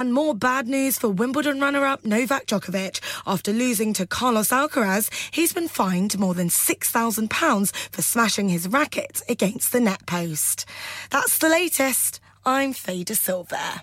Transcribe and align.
And 0.00 0.14
more 0.14 0.34
bad 0.34 0.66
news 0.66 0.98
for 0.98 1.10
Wimbledon 1.10 1.60
runner 1.60 1.84
up 1.84 2.06
Novak 2.06 2.46
Djokovic. 2.46 3.00
After 3.26 3.52
losing 3.52 3.92
to 3.92 4.06
Carlos 4.06 4.48
Alcaraz, 4.48 5.10
he's 5.30 5.52
been 5.52 5.68
fined 5.68 6.18
more 6.18 6.32
than 6.32 6.48
£6,000 6.48 7.76
for 7.92 8.00
smashing 8.00 8.48
his 8.48 8.66
racket 8.66 9.20
against 9.28 9.72
the 9.72 9.80
net 9.80 10.06
post. 10.06 10.64
That's 11.10 11.36
the 11.36 11.50
latest. 11.50 12.18
I'm 12.46 12.72
Fader 12.72 13.14
Silver. 13.14 13.82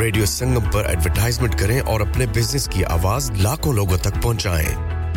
radio 0.00 0.26
Sangam 0.26 0.66
पर 0.66 0.90
advertisement 0.90 1.54
करें 1.54 1.80
और 1.80 2.00
अपने 2.00 2.26
business 2.26 2.66
की 2.68 2.82
आवाज़ 2.92 3.30
लाखों 3.32 3.74
लोगों 3.76 3.98
तक 3.98 4.20
पहुंचाएँ। 4.22 5.01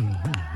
Mm-hmm. 0.00 0.49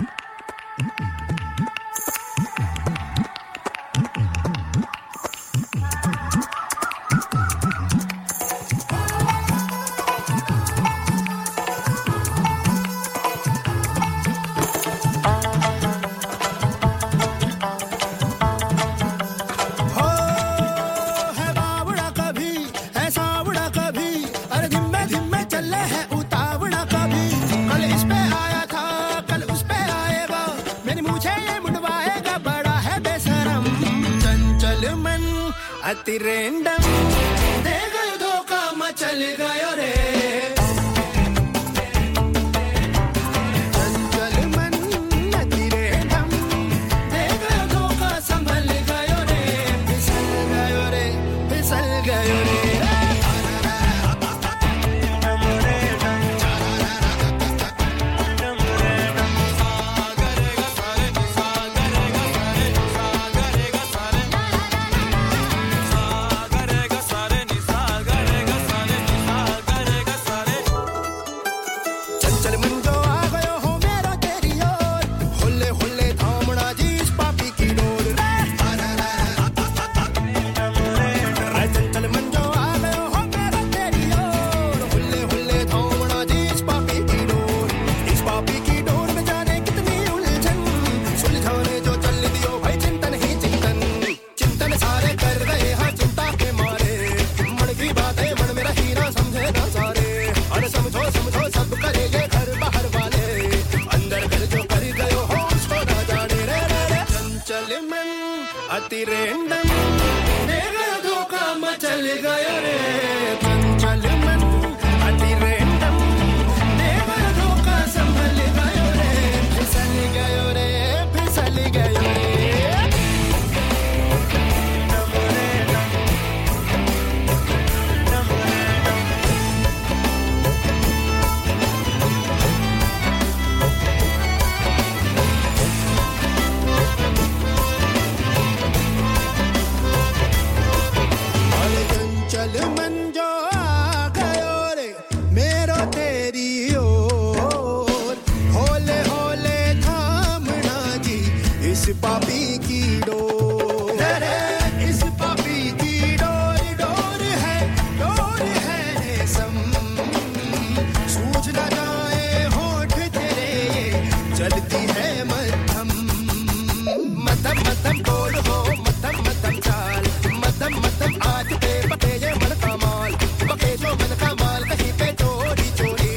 मथम 167.25 167.59
मथम 167.61 167.99
बोल 167.99 168.35
हो 168.35 168.59
मथम 168.83 169.17
मथम 169.23 169.61
चाल। 169.61 170.03
मथम 170.35 170.79
मथम 170.79 171.29
आज 171.29 171.53
पे 171.53 171.89
पके 171.89 172.17
ये 172.27 172.33
मन 172.35 172.55
का 172.61 172.77
माल। 172.77 173.13
पके 173.49 173.77
मन 173.95 174.17
का 174.21 174.35
माल, 174.35 174.65
कहीं 174.65 174.93
पे 174.93 175.13
चोरी 175.13 175.71
चोरी। 175.71 176.13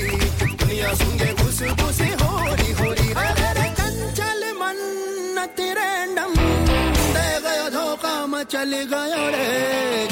घुस 1.34 1.62
घुस, 1.64 2.02
होरी 2.02 2.72
होरी। 2.72 3.14
कंचल 3.80 4.44
मन, 4.62 4.78
न 5.38 5.46
तेरे 5.58 6.06
नम। 6.06 6.34
दे 7.14 7.30
गया 7.40 7.70
गया 8.86 9.30
रे। 9.30 10.07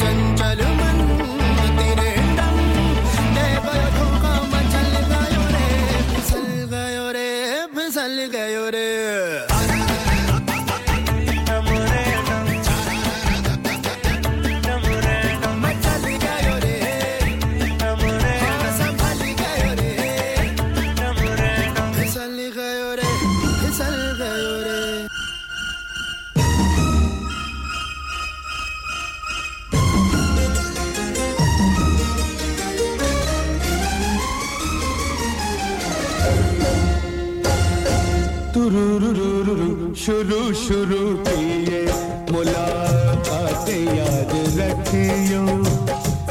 साथियों 44.86 45.48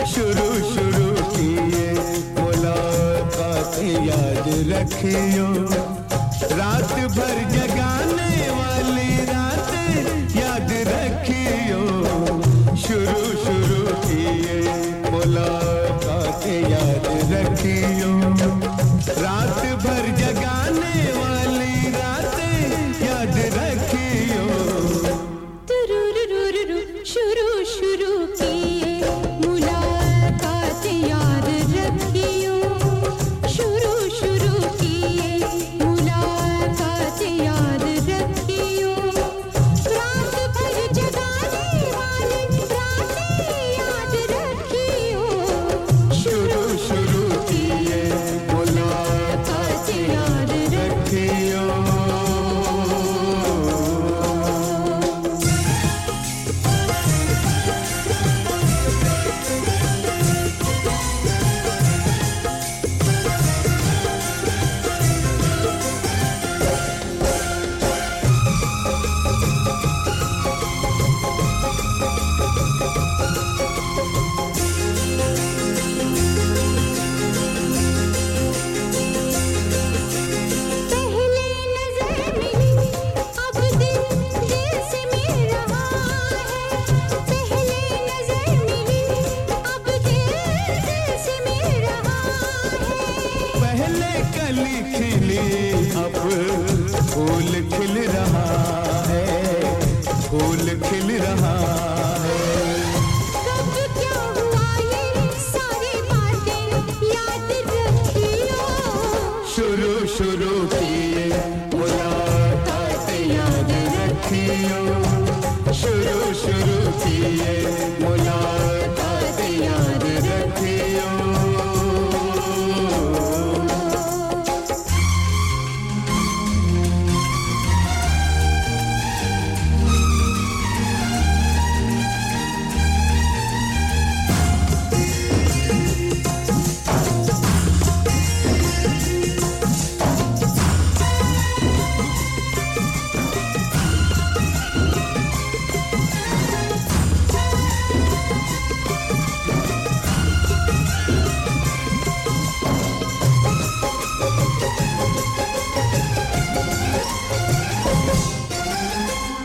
शुरू 0.06 0.48
शुरू 0.72 1.06
किए 1.34 1.86
मुलाकात 2.38 3.74
याद 4.08 4.46
रखियो। 4.70 5.48
रात 6.58 6.92
भर 7.16 7.36
जग 7.54 7.73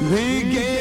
We 0.09 0.41
gave 0.41 0.78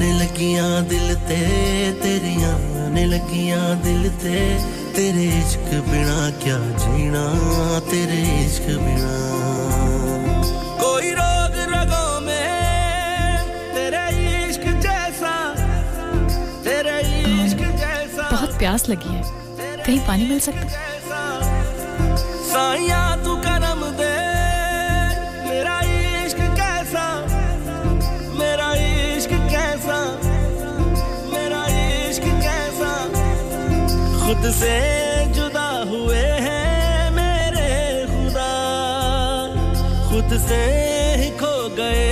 आने 0.00 0.12
लगिया 0.16 0.66
दिल 0.88 1.08
ते 1.28 1.38
तेरिया 2.00 2.50
आने 2.80 3.04
लगिया 3.06 3.58
दिल 3.84 4.08
ते। 4.16 4.36
तेरे 4.96 5.24
इश्क 5.38 5.66
बिना 5.88 6.20
क्या 6.40 6.56
जीना 6.80 7.24
तेरे 7.84 8.20
इश्क 8.36 8.66
बिना। 8.80 9.12
कोई 10.80 11.10
रोग 11.20 11.58
रगों 11.72 12.20
में 12.20 13.44
तेरे 13.74 14.06
इश्क 14.48 14.64
जैसा 14.80 15.34
तेरे 16.64 16.96
इश्क 17.36 17.60
जैसा। 17.76 18.30
बहुत 18.30 18.58
प्यास 18.58 18.88
लगी 18.88 19.14
है। 19.14 19.22
कहीं 19.84 20.00
पानी 20.08 20.28
मिल 20.28 20.40
सकता 20.40 20.64
साइया 22.48 23.04
खुद 34.30 34.44
से 34.50 34.74
जुदा 35.34 35.68
हुए 35.90 36.22
हैं 36.42 37.10
मेरे 37.10 37.70
खुदा। 38.06 38.50
खुद 40.10 40.36
से 40.38 40.60
ही 41.22 41.30
खो 41.30 41.54
गए 41.74 42.09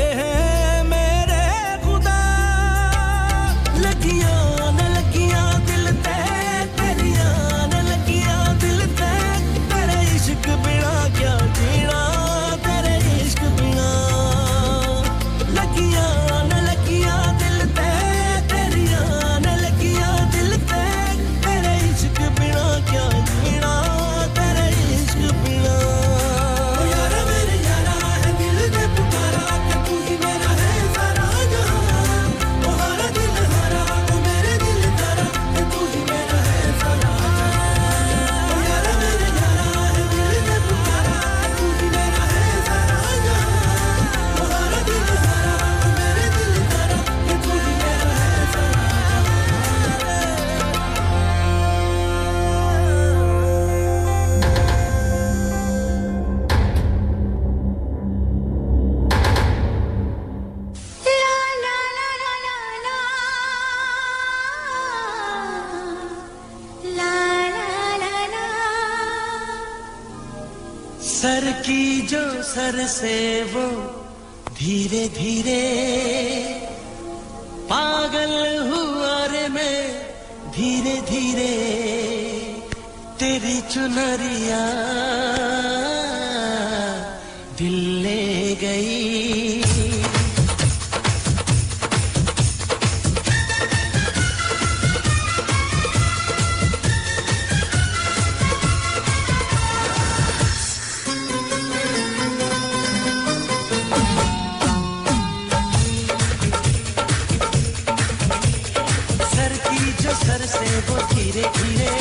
असर 110.29 110.45
से 110.47 110.71
वो 110.89 110.97
धीरे 111.11 111.43
धीरे, 111.57 111.93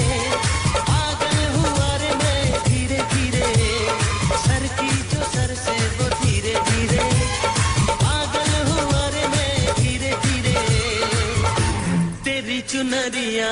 पागल 0.88 1.38
हुआ 1.54 1.92
रे 2.02 2.10
मैं 2.22 2.60
धीरे 2.66 2.98
धीरे। 3.14 3.46
सर 4.44 4.66
की 4.80 4.90
जो 5.12 5.22
सर 5.36 5.54
से 5.56 5.78
वो 6.00 6.10
धीरे 6.24 6.54
धीरे, 6.70 7.06
पागल 8.04 8.52
हुआ 8.72 9.08
रे 9.16 9.24
मैं 9.36 9.56
धीरे 9.80 10.12
धीरे। 10.26 10.56
तेरी 12.26 12.60
चुनरिया 12.72 13.52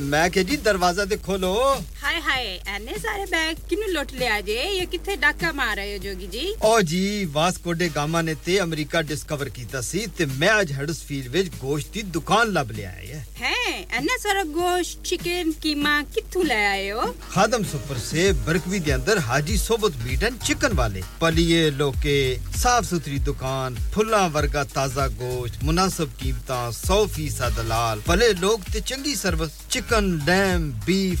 ਮੈਂ 0.00 0.28
ਕਿ 0.30 0.42
ਜੀ 0.44 0.56
ਦਰਵਾਜ਼ਾ 0.56 1.04
ਤੇ 1.04 1.16
ਖੋਲੋ 1.16 1.54
ਹਾਏ 2.02 2.20
ਹਾਏ 2.20 2.58
ਐਨੇ 2.66 2.98
ਸਾਰੇ 2.98 3.24
ਬੈਗ 3.26 3.56
ਕਿਨੂੰ 3.68 3.88
ਲੁੱਟ 3.90 4.12
ਲਿਆ 4.12 4.40
ਜੇ 4.40 4.54
ਇਹ 4.62 4.86
ਕਿੱਥੇ 4.86 5.16
ਡਾਕਾ 5.16 5.50
ਮਾਰ 5.52 5.76
ਰਹੇ 5.76 5.92
ਹੋ 5.92 5.98
ਜੋਗੀ 5.98 6.26
ਜੀ 6.26 6.54
ਓ 6.62 6.80
ਜੀ 6.82 7.24
ਵਾਸਕੋ 7.32 7.72
ਡੇ 7.72 7.88
ਗਾਮਾ 7.88 8.22
ਨੇ 8.22 8.34
ਤੇ 8.44 8.60
ਅਮਰੀਕਾ 8.60 9.02
ਡਿਸਕਵਰ 9.02 9.48
ਕੀਤਾ 9.48 9.80
ਸੀ 9.80 10.06
ਤੇ 10.18 10.24
ਮੈਂ 10.34 10.60
ਅੱਜ 10.60 10.72
ਹਡਸਫੀਲਡ 10.72 11.28
ਵਿੱਚ 11.28 11.50
ਗੋਸ਼ਤ 11.60 11.92
ਦੀ 11.92 12.02
ਦੁਕਾਨ 12.12 12.52
ਲੱਭ 12.52 12.70
ਲਿਆ 12.70 12.90
ਹੈ 12.90 13.24
ਹੈ 13.40 13.75
ਐਨੇ 13.96 14.18
ਸਾਰਾ 14.18 14.42
ਗੋਸ਼ਤ 14.52 15.04
ਚਿਕਨ 15.04 15.52
ਕੀਮਾ 15.62 16.00
ਕਿੱਥੋਂ 16.14 16.44
ਲੈ 16.44 16.64
ਆਏ 16.66 16.90
ਹੋ 16.90 17.14
ਖਾਦਮ 17.30 17.64
ਸੁਪਰ 17.72 17.98
ਸੇ 18.00 18.30
ਬਰਕਵੀ 18.46 18.78
ਦੇ 18.78 18.94
ਅੰਦਰ 18.94 19.18
ਹਾਜੀ 19.28 19.56
ਸੋਬਤ 19.56 19.96
ਮੀਟ 20.04 20.24
ਐਂਡ 20.24 20.38
ਚਿਕਨ 20.44 20.74
ਵਾਲੇ 20.74 21.02
ਪਲੀਏ 21.20 21.70
ਲੋਕੇ 21.72 22.16
ਸਾਫ 22.56 22.84
ਸੁਥਰੀ 22.84 23.18
ਦੁਕਾਨ 23.22 23.76
ਫੁੱਲਾਂ 23.94 24.28
ਵਰਗਾ 24.30 24.64
ਤਾਜ਼ਾ 24.74 25.08
ਗੋਸ਼ਤ 25.16 25.64
ਮੁਨਾਸਬ 25.64 26.10
ਕੀਮਤਾਂ 26.20 26.62
100% 26.72 27.50
ਦਲਾਲ 27.56 28.00
ਭਲੇ 28.06 28.32
ਲੋਕ 28.40 28.70
ਤੇ 28.72 28.80
ਚੰਗੀ 28.82 29.14
ਸਰਵਿਸ 29.14 29.50
चिकन 29.72 30.08
लैम 30.22 30.64
बीफ 30.86 31.20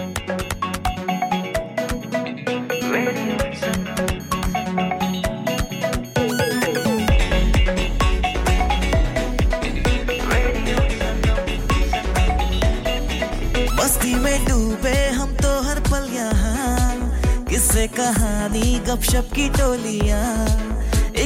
मस्ती 13.79 14.13
में 14.23 14.45
डूबे 14.45 14.95
हम 15.17 15.33
तो 15.41 15.49
हर 15.67 15.79
पल 15.89 16.07
यहाँ 16.13 17.45
किससे 17.49 17.87
कहानी 17.97 18.79
गपशप 18.87 19.29
की 19.35 19.47
टोलियाँ 19.57 20.15
एक 20.15 20.80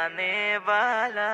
मिलाने 0.00 0.56
वाला। 0.56 1.28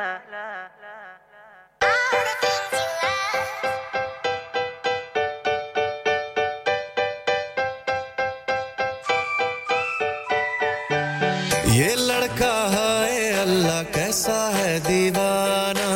ये 11.73 11.95
लड़का 11.95 12.69
है, 12.69 13.43
अल्लाह 13.43 13.83
कैसा 13.83 14.51
है 14.57 14.81
दीवाना। 14.81 15.91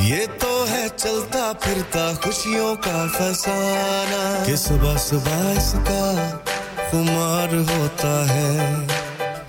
ये 0.00 0.26
तो 0.26 0.64
है 0.64 0.88
चलता 0.88 1.52
फिरता 1.52 2.14
खुशियों 2.14 2.76
का 2.76 3.08
फसाना। 3.08 4.46
कि 4.46 4.56
सुबह 4.56 4.96
सुबह 4.96 5.52
इसका 5.52 6.30
खुमार 6.90 7.54
होता 7.54 8.26
है। 8.26 8.90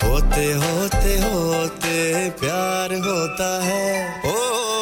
होते 0.03 0.53
होते 0.53 0.80
होता 3.41 3.63
है। 3.63 4.21
ओ 4.25 4.33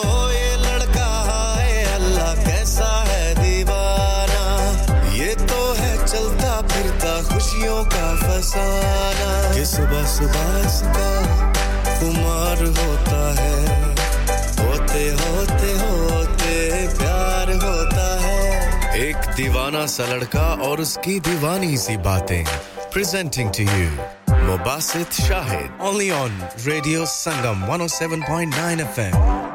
ओ 0.09 0.31
ये 0.31 0.55
लड़का 0.55 1.11
है, 1.29 1.95
अल्लाह 1.95 2.35
कैसा 2.35 3.05
है 3.07 3.35
दीवाना। 3.35 4.43
ये 5.13 5.35
तो 5.35 5.73
है 5.73 6.07
चलता 6.07 6.61
फिरता 6.61 7.13
खुशियों 7.23 7.85
का 7.85 8.07
फसाना। 8.15 9.55
कि 9.55 9.65
सुबह 9.65 10.05
सुबह 10.05 10.59
इसका 10.67 11.09
कुमार 11.99 12.63
होता 12.79 13.21
है? 13.39 13.79
होते 14.59 15.03
होते 15.21 15.71
होते 15.79 16.87
प्यार 16.97 17.53
होता 17.53 18.07
है। 18.21 18.97
एक 19.09 19.15
दीवाना 19.15 19.85
सा 19.85 20.05
लड़का 20.05 20.47
और 20.69 20.81
उसकी 20.81 21.19
दीवानी 21.19 21.77
सी 21.77 21.97
बातें 21.97 22.43
presenting 22.93 23.49
to 23.55 23.63
you 23.63 23.89
Mobasit 24.49 25.13
Shahid. 25.13 25.69
Only 25.79 26.09
on 26.09 26.31
Radio 26.65 27.03
Sangam 27.05 27.61
107.9 27.67 28.81
FM 28.81 29.48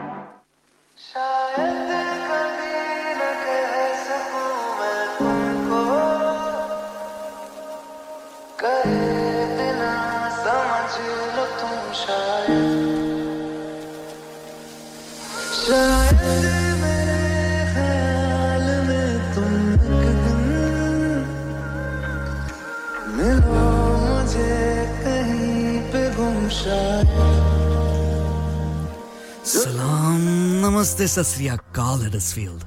sri 30.69 31.49
Huddersfield. 31.49 32.65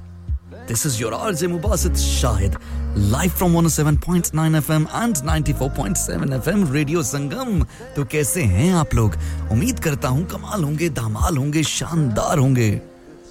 This 0.68 0.86
is 0.86 1.00
your 1.00 1.12
RJ 1.12 1.48
Mubasit 1.50 1.96
Shahid, 1.96 2.56
live 2.94 3.32
from 3.32 3.54
107.9 3.54 4.30
FM 4.32 4.86
and 4.92 5.16
94.7 5.16 6.40
FM 6.40 6.72
Radio 6.72 7.00
Sangam. 7.02 7.66
तो 7.96 8.04
कैसे 8.04 8.42
हैं 8.42 8.72
आप 8.74 8.94
लोग 8.94 9.16
उम्मीद 9.52 9.80
करता 9.80 10.08
हूँ 10.08 10.24
कमाल 10.30 10.64
होंगे 10.64 10.88
धमाल 11.00 11.36
होंगे 11.36 11.62
शानदार 11.62 12.38
होंगे 12.38 12.70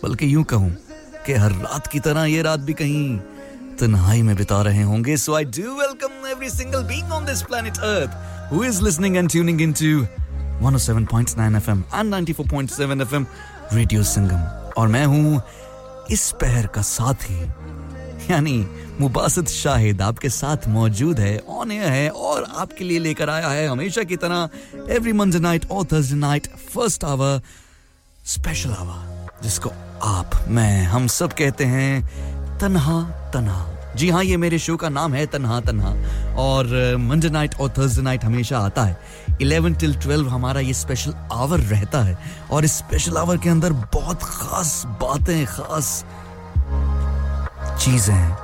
बल्कि 0.03 0.33
यूँ 0.33 0.43
कहूँ 0.51 0.71
कि 1.25 1.33
हर 1.33 1.51
रात 1.63 1.87
की 1.91 1.99
तरह 1.99 2.25
ये 2.25 2.41
रात 2.41 2.59
भी 2.67 2.73
कहीं 2.81 3.17
तन्हाई 3.79 4.21
में 4.21 4.35
बिता 4.35 4.61
रहे 4.67 4.83
होंगे 4.91 5.17
so 5.17 5.33
I 5.35 5.45
do 5.57 5.75
welcome 5.79 6.27
every 6.31 6.49
single 6.49 6.83
being 6.91 7.11
on 7.11 7.25
this 7.25 7.41
planet 7.51 7.77
earth 7.95 8.25
who 8.51 8.59
is 8.65 8.77
listening 8.81 9.15
and 9.19 9.29
tuning 9.31 9.57
into 9.63 9.87
107.9 10.61 11.57
FM 11.59 11.79
and 11.97 12.13
94.7 12.13 13.03
FM 13.05 13.25
Radio 13.73 14.03
Sangam. 14.03 14.71
और 14.77 14.87
मैं 14.87 15.05
हूँ 15.05 15.41
इस 16.11 16.31
पहर 16.31 16.67
का 16.67 16.81
साथी। 16.81 17.41
यानी 18.31 18.67
मुबासत 18.99 19.47
शाहिद 19.47 20.01
आपके 20.01 20.29
साथ 20.29 20.67
मौजूद 20.67 21.19
है 21.19 21.37
ऑन 21.49 21.71
एयर 21.71 21.91
है, 21.91 22.09
और 22.09 22.43
आपके 22.43 22.83
लिए 22.83 22.99
लेकर 22.99 23.29
आया 23.29 23.49
है 23.49 23.67
हमेशा 23.67 24.03
की 24.03 24.15
तरह 24.15 24.49
एवरी 24.89 25.13
मंडे 25.13 25.39
नाइट 25.39 25.69
और 25.71 25.85
Thursday 25.85 26.15
night 26.15 26.47
first 26.47 27.03
hour 27.03 27.41
special 28.25 28.69
hour 28.69 29.27
जिसको 29.43 29.69
आप, 30.03 30.31
मैं, 30.47 30.83
हम 30.83 31.07
सब 31.07 31.33
कहते 31.33 31.65
हैं 31.65 32.57
तन्हा 32.59 33.01
तन्हा 33.33 33.76
जी 33.95 34.09
हाँ 34.09 34.23
ये 34.23 34.37
मेरे 34.37 34.59
शो 34.59 34.75
का 34.77 34.89
नाम 34.89 35.13
है 35.13 35.25
तन्हा 35.25 35.59
तन्हा। 35.59 35.93
और 36.37 36.95
मंडे 36.99 37.29
नाइट 37.29 37.55
और 37.55 37.69
थर्सडे 37.69 38.01
नाइट 38.01 38.25
हमेशा 38.25 38.59
आता 38.59 38.83
है। 38.83 38.97
11 39.41 39.79
टिल 39.79 39.95
12 39.99 40.29
हमारा 40.29 40.59
ये 40.59 40.73
स्पेशल 40.73 41.13
आवर 41.33 41.59
रहता 41.59 42.01
है। 42.01 42.17
और 42.51 42.65
इस 42.65 42.77
स्पेशल 42.77 43.17
आवर 43.17 43.37
के 43.37 43.49
अंदर 43.49 43.73
बहुत 43.93 44.23
खास 44.23 44.83
बातें, 45.01 45.45
खास 45.45 46.05
चीज़ें 47.81 48.35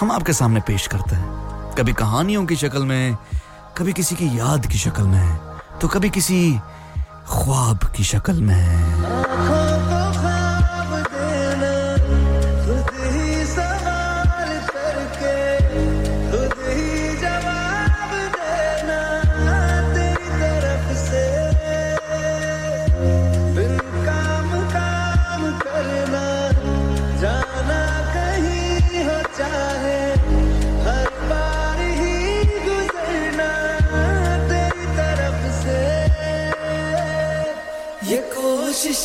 हम 0.00 0.10
आपके 0.12 0.32
सामने 0.32 0.60
पेश 0.60 0.86
करते 0.86 1.16
हैं। 1.16 1.74
कभी 1.74 1.92
कहानियों 1.92 2.44
की 2.46 2.56
शक्ल 2.56 2.82
में, 2.82 3.16
कभी 3.78 3.92
किसी 3.92 4.14
की 4.16 4.26
याद 4.38 4.66
की 4.66 4.78
शक्ल 4.78 5.02
में 5.02 5.38
तो 5.80 5.88
कभी 5.88 6.10
किसी 6.10 6.52
ख्वाब 7.28 7.84
की 7.96 8.04
शक्ल 8.04 8.40
में। 8.42 9.61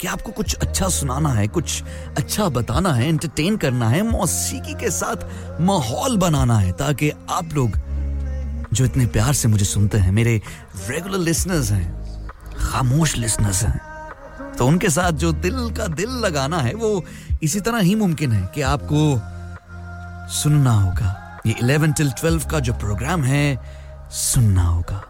कि 0.00 0.06
आपको 0.06 0.32
कुछ 0.32 0.54
अच्छा 0.56 0.88
सुनाना 0.88 1.28
है, 1.28 1.46
कुछ 1.48 1.82
अच्छा 2.18 2.48
बताना 2.50 2.92
है 2.92 3.08
एंटरटेन 3.08 3.56
करना 3.56 3.88
है, 3.88 4.02
मौसीकी 4.02 4.74
के 4.74 4.90
साथ 4.90 5.60
माहौल 5.60 6.16
बनाना 6.18 6.58
है, 6.58 6.72
ताकि 6.74 7.10
आप 7.30 7.54
लोग 7.54 7.78
जो 8.72 8.84
इतने 8.84 9.06
प्यार 9.06 9.32
से 9.32 9.48
मुझे 9.48 9.64
सुनते 9.64 9.98
हैं, 9.98 10.12
मेरे 10.12 10.40
रेगुलर 10.88 11.18
लिसनर्स 11.18 11.70
हैं, 11.70 11.86
खामोश 12.60 13.16
लिसनर्स 13.16 13.62
हैं 13.62 13.80
तो 14.58 14.66
उनके 14.66 14.88
साथ 14.88 15.12
जो 15.12 15.32
दिल 15.34 15.70
का 15.76 15.86
दिल 15.86 16.10
लगाना 16.18 16.58
है, 16.58 16.72
वो 16.74 17.04
इसी 17.42 17.60
तरह 17.60 17.78
ही 17.78 17.94
मुमकिन 17.94 18.32
है 18.32 18.46
कि 18.54 18.62
आपको 18.62 19.00
सुनना 20.34 20.72
होगा। 20.72 21.40
ये 21.46 21.54
11 21.54 21.92
टिल 21.96 22.10
12 22.12 22.50
का 22.50 22.60
जो 22.60 22.72
प्रोग्राम 22.74 23.24
है, 23.24 23.58
सुनना 24.10 24.62
होगा। 24.62 25.02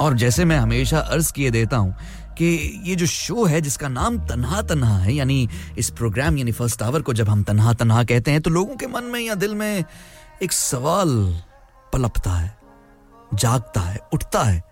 और 0.00 0.14
जैसे 0.14 0.44
मैं 0.44 0.58
हमेशा 0.58 0.98
अर्ज़ 0.98 1.32
किए 1.32 1.50
देता 1.50 1.76
हूँ 1.76 1.94
कि 2.38 2.46
ये 2.84 2.94
जो 2.96 3.06
शो 3.06 3.44
है, 3.44 3.60
जिसका 3.60 3.88
नाम 3.88 4.18
तन्हा 4.28 4.62
तन्हा 4.62 4.96
है, 4.98 5.14
यानी 5.14 5.48
इस 5.78 5.90
प्रोग्राम 5.90 6.38
यानी 6.38 6.52
फ़र्स्ट 6.52 6.82
आवर 6.82 7.02
को 7.02 7.12
जब 7.12 7.28
हम 7.28 7.42
तन्हा 7.42 7.72
तन्हा 7.74 8.04
कहते 8.04 8.30
हैं 8.30 8.40
तो 8.40 8.50
लोगों 8.50 8.76
के 8.76 8.86
मन 8.86 9.04
में 9.04 9.20
या 9.20 9.34
दिल 9.34 9.54
में 9.54 9.84
एक 10.42 10.52
सवाल 10.52 11.10
पलपता 11.92 12.32
है, 12.32 12.56
जागता 13.34 13.80
है, 13.80 13.98
उठता 14.14 14.42
है 14.42 14.62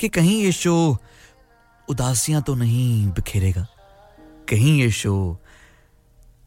कि 0.00 0.08
कहीं 0.08 0.42
ये 0.42 0.52
शो 0.52 0.76
उदासियाँ 1.88 2.42
तो 2.42 2.54
नहीं 2.54 3.06
बिखेरेगा? 3.08 3.66
कहीं 4.48 4.78
ये 4.80 4.90
शो 4.90 5.14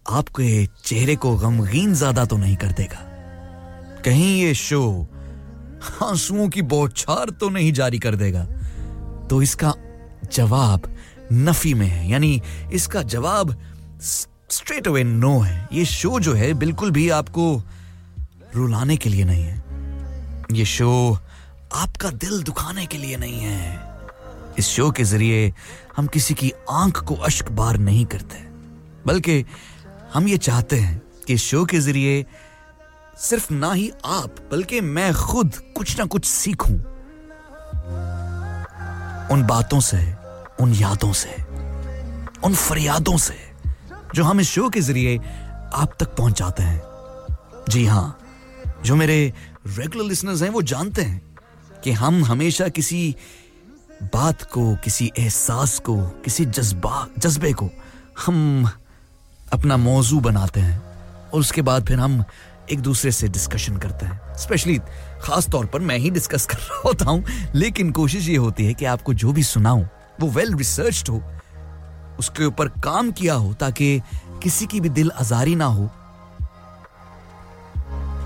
आपके 0.09 0.65
चेहरे 0.85 1.15
को 1.15 1.35
गमगीन 1.37 1.93
ज़्यादा 1.93 2.25
तो 2.25 2.37
नहीं 2.37 2.55
कर 2.55 2.71
देगा? 2.71 2.99
कहीं 4.05 4.41
ये 4.41 4.53
शो 4.53 5.07
आंसुओं 6.03 6.47
की 6.49 6.61
बौछार 6.61 7.29
तो 7.29 7.49
नहीं 7.49 7.71
जारी 7.73 7.99
कर 7.99 8.15
देगा? 8.15 8.43
तो 9.29 9.41
इसका 9.41 9.73
जवाब 10.25 10.93
नफी 11.31 11.73
में 11.73 11.87
है, 11.87 12.09
यानी 12.09 12.41
इसका 12.73 13.01
जवाब 13.03 13.55
स्ट्रेट 14.01 14.87
अवे 14.87 15.03
नो 15.03 15.37
है। 15.39 15.67
ये 15.73 15.85
शो 15.85 16.19
जो 16.19 16.33
है, 16.33 16.53
बिल्कुल 16.53 16.91
भी 16.91 17.09
आपको 17.09 17.61
रुलाने 18.55 18.97
के 18.97 19.09
लिए 19.09 19.23
नहीं 19.23 19.43
है। 19.43 19.57
ये 20.51 20.65
शो 20.65 21.17
आपका 21.73 22.09
दिल 22.11 22.41
दुखाने 22.43 22.85
के 22.85 22.97
लिए 22.97 23.17
नहीं 23.17 23.39
है। 23.39 23.87
इस 24.59 24.67
शो 24.67 24.89
के 24.91 25.03
ज़रिए 25.03 25.53
हम 25.97 26.07
किसी 26.07 26.33
की 26.33 26.51
आँख 26.71 27.03
को 27.03 27.15
अश्क 27.15 27.51
बार 27.51 27.77
नहीं 27.79 28.05
करते, 28.05 28.37
बल्कि 29.07 29.43
हम 30.13 30.27
ये 30.27 30.37
चाहते 30.37 30.75
हैं 30.75 31.01
कि 31.27 31.33
इस 31.33 31.43
शो 31.43 31.65
के 31.65 31.79
ज़रिए 31.79 32.25
सिर्फ़ 33.19 33.53
ना 33.53 33.71
ही 33.73 33.91
आप, 34.05 34.35
बल्कि 34.51 34.81
मैं 34.81 35.13
खुद 35.13 35.55
कुछ 35.75 35.97
ना 35.99 36.05
कुछ 36.05 36.25
सीखूं। 36.25 36.77
उन 39.31 39.43
बातों 39.47 39.79
से, 39.79 39.97
उन 40.59 40.73
यादों 40.73 41.11
से, 41.13 41.35
उन 42.43 42.55
फरियादों 42.55 43.17
से 43.17 43.37
जो 44.15 44.23
हम 44.23 44.39
इस 44.39 44.49
शो 44.49 44.69
के 44.69 44.81
ज़रिए 44.81 45.17
आप 45.73 45.95
तक 45.99 46.15
पहुंचाते 46.15 46.63
हैं। 46.63 46.81
जी 47.69 47.85
हाँ 47.85 48.17
जो 48.85 48.95
मेरे 48.95 49.33
रेगुलर 49.67 50.05
लिसनर्स 50.05 50.41
हैं 50.41 50.49
वो 50.49 50.61
जानते 50.61 51.01
हैं 51.01 51.21
कि 51.83 51.91
हम 51.91 52.23
हमेशा 52.25 52.67
किसी 52.67 53.15
बात 54.03 54.43
को, 54.43 54.75
किसी 54.75 55.11
एहसास 55.17 55.77
को, 55.79 55.95
किसी 56.25 56.45
जज्बा, 56.45 57.07
जज्बे 57.17 57.51
को 57.53 57.69
हम 58.25 58.69
अपना 59.53 59.77
मौजू 59.77 60.19
बनाते 60.19 60.59
हैं 60.59 60.79
और 61.33 61.39
उसके 61.39 61.61
बाद 61.61 61.85
फिर 61.87 61.99
हम 61.99 62.23
एक 62.71 62.79
दूसरे 62.79 63.11
से 63.11 63.27
डिस्कशन 63.27 63.77
करते 63.77 64.05
हैं। 64.05 64.35
स्पेशली 64.37 64.77
खास 65.21 65.47
तौर 65.49 65.65
पर 65.65 65.79
मैं 65.81 65.97
ही 65.97 66.09
डिस्कस 66.09 66.45
कर 66.45 66.57
रहा 66.57 66.81
होता 66.85 67.05
हूँ, 67.05 67.23
लेकिन 67.55 67.91
कोशिश 67.91 68.27
ये 68.29 68.35
होती 68.37 68.65
है 68.65 68.73
कि 68.73 68.85
आपको 68.85 69.13
जो 69.13 69.31
भी 69.33 69.43
सुनाऊं, 69.43 69.85
वो 70.21 70.29
वेल 70.29 70.55
रिसर्च्ड 70.55 71.09
हो, 71.09 71.21
उसके 72.19 72.45
ऊपर 72.45 72.67
काम 72.83 73.11
किया 73.11 73.33
हो, 73.33 73.53
ताकि 73.53 74.01
किसी 74.43 74.65
की 74.65 74.79
भी 74.81 74.89
दिल 74.89 75.11
आजारी 75.11 75.55
ना 75.55 75.65
हो, 75.65 75.89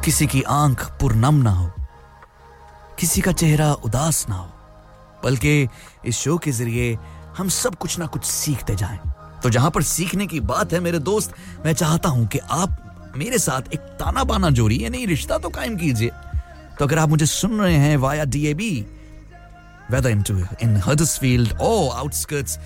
किसी 0.06 0.28
की 0.28 0.42
आँख 0.42 0.86
पुरनम 1.02 1.42
ना 1.44 1.52
हो, 1.52 1.72
किसी 3.00 3.22
का 3.22 3.32
चेहरा 3.32 3.72
उदास 3.74 4.26
ना 4.30 4.36
हो, 4.36 4.50
बल्कि 5.24 5.68
इस 6.06 6.18
शो 6.18 6.38
के 6.38 6.52
ज़रिए 6.52 6.98
हम 7.38 7.50
सब 7.50 7.76
कुछ 7.76 8.00
ना 8.00 8.06
कुछ 8.06 8.26
सीखते 8.26 8.76
जाएँ। 8.76 9.00
तो 9.44 9.50
जहाँ 9.50 9.70
पर 9.72 9.82
सीखने 9.84 10.28
की 10.28 10.40
बात 10.42 10.74
है, 10.74 10.80
मेरे 10.80 11.00
दोस्त, 11.02 11.34
मैं 11.66 11.74
चाहता 11.74 12.10
हूँ 12.10 12.28
कि 12.28 12.40
आप 12.40 12.78
मेरे 13.18 13.38
साथ 13.38 13.74
एक 13.74 13.80
ताना 14.00 14.24
बाना 14.24 14.50
जोड़ी 14.50 14.84
यानी 14.84 15.06
रिश्ता 15.06 15.38
तो 15.38 15.50
कायम 15.50 15.78
कीजिए। 15.78 16.10
तो 16.80 16.86
अगर 16.86 17.00
आप 17.00 17.10
मुझे 17.10 17.26
सुन 17.26 17.60
रहे 17.62 17.76
हैं 17.76 17.98
via 17.98 18.26
D 18.26 18.74
whether 19.92 20.10
into 20.10 20.34
in 20.62 20.76
Huddersfield 20.76 21.50
or 21.60 21.94
outskirts, 21.94 22.58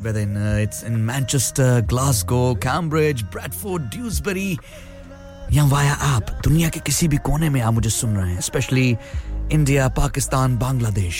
whether 0.00 0.20
in 0.20 0.36
uh, 0.36 0.54
it's 0.58 0.82
in 0.82 1.04
Manchester, 1.06 1.82
Glasgow, 1.82 2.54
Cambridge, 2.54 3.24
Bradford, 3.30 3.90
Dewsbury, 3.90 4.58
या 5.52 5.64
वाया 5.64 5.94
आप 5.94 6.30
दुनिया 6.44 6.68
के 6.68 6.80
किसी 6.80 7.08
भी 7.08 7.16
कोने 7.16 7.48
में 7.50 7.60
आप 7.60 7.74
मुझे 7.74 7.90
सुन 7.90 8.16
रहे 8.16 8.32
हैं 8.32 8.40
स्पेशली 8.40 8.88
इंडिया 9.52 9.88
पाकिस्तान 9.88 10.56
बांग्लादेश 10.58 11.18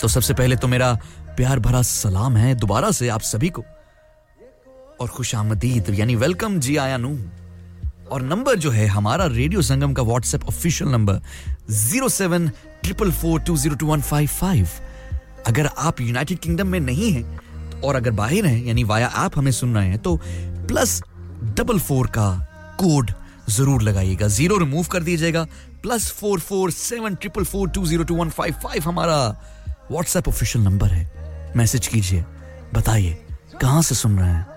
तो 0.00 0.08
सबसे 0.08 0.34
पहले 0.34 0.56
तो 0.56 0.68
मेरा 0.68 0.92
प्यार 1.36 1.58
भरा 1.58 1.82
सलाम 1.82 2.36
है 2.36 2.54
दोबारा 2.54 2.90
से 2.90 3.08
आप 3.08 3.20
सभी 3.20 3.48
को। 3.48 3.64
और 5.04 5.10
खुश 5.10 5.34
आमदीद 5.34 5.88
यानी 5.94 6.14
वेलकम 6.16 6.58
जी 6.58 6.76
आया 6.76 6.96
नू। 6.96 7.08
और 8.10 8.22
नंबर 8.22 8.56
जो 8.56 8.70
है, 8.70 8.86
हमारा 8.88 9.24
रेडियो 9.26 9.62
संगम 9.62 9.92
का 9.92 10.02
WhatsApp 10.02 10.44
official 10.48 10.90
number 10.90 11.20
zero 11.70 12.08
seven 12.08 12.48
triple 12.82 13.10
four 13.12 13.40
two 13.40 13.56
zero 13.56 13.76
two 13.76 13.86
one 13.86 14.00
five 14.02 14.28
five 14.30 14.68
अगर 15.46 15.66
आप 15.68 16.00
यूनाइटेड 16.00 16.38
किंगडम 16.38 16.66
में 16.66 16.78
नहीं 16.80 17.10
हैं, 17.12 17.40
और 17.80 17.96
अगर 17.96 18.10
बाहर 18.12 18.46
हैं, 18.46 18.64
यानी 18.64 18.84
वाया 18.84 19.10
ऐप 19.24 19.38
हमें 19.38 19.50
सुन 19.52 19.74
रहे 19.76 19.88
हैं 19.88 19.98
तो 19.98 20.16
प्लस 20.68 21.02
डबल 21.58 21.78
फोर 21.80 22.06
का 22.16 22.30
कोड 22.80 23.10
ज़रूर 23.50 23.82
लगाइएगा। 23.82 24.28
ज़ीरो 24.30 24.58
रिमूव 24.58 24.86
कर 24.92 25.02
दीजिएगा। 25.02 25.44
Plus 25.82 26.10
four 26.12 26.40
four 26.40 26.70
seven 26.70 27.14
triple 27.16 27.44
four 27.44 27.68
two 27.70 27.84
zero 27.86 28.04
two 28.04 28.14
one 28.14 28.30
five 28.30 28.54
five 28.64 28.88
हमारा 28.88 29.20
व्हाट्सएप 29.90 30.28
ऑफिशियल 30.28 30.64
नंबर 30.64 30.88
है। 30.88 31.52
मैसेज 31.56 31.86
कीजिए। 31.86 32.24
बताइए, 32.74 33.16
कहाँ 33.60 33.82
से 33.82 33.94
सुन 33.94 34.18
रहे 34.18 34.30
हैं? 34.30 34.53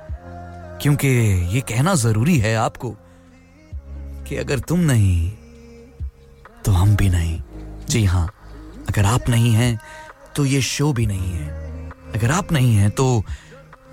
क्योंकि 0.81 1.07
ये 1.53 1.61
कहना 1.61 1.93
ज़रूरी 1.95 2.37
है 2.37 2.55
आपको 2.55 2.95
कि 4.27 4.35
अगर 4.35 4.59
तुम 4.59 4.79
नहीं 4.81 5.31
तो 6.65 6.71
हम 6.71 6.95
भी 6.95 7.09
नहीं। 7.09 7.41
जी 7.89 8.03
हाँ 8.05 8.27
अगर 8.89 9.05
आप 9.05 9.29
नहीं 9.29 9.51
हैं 9.53 9.79
तो 10.35 10.45
ये 10.45 10.61
शो 10.61 10.91
भी 10.93 11.05
नहीं 11.05 11.31
है। 11.31 11.47
अगर 12.15 12.31
आप 12.31 12.51
नहीं 12.51 12.75
हैं 12.75 12.89
तो 12.91 13.23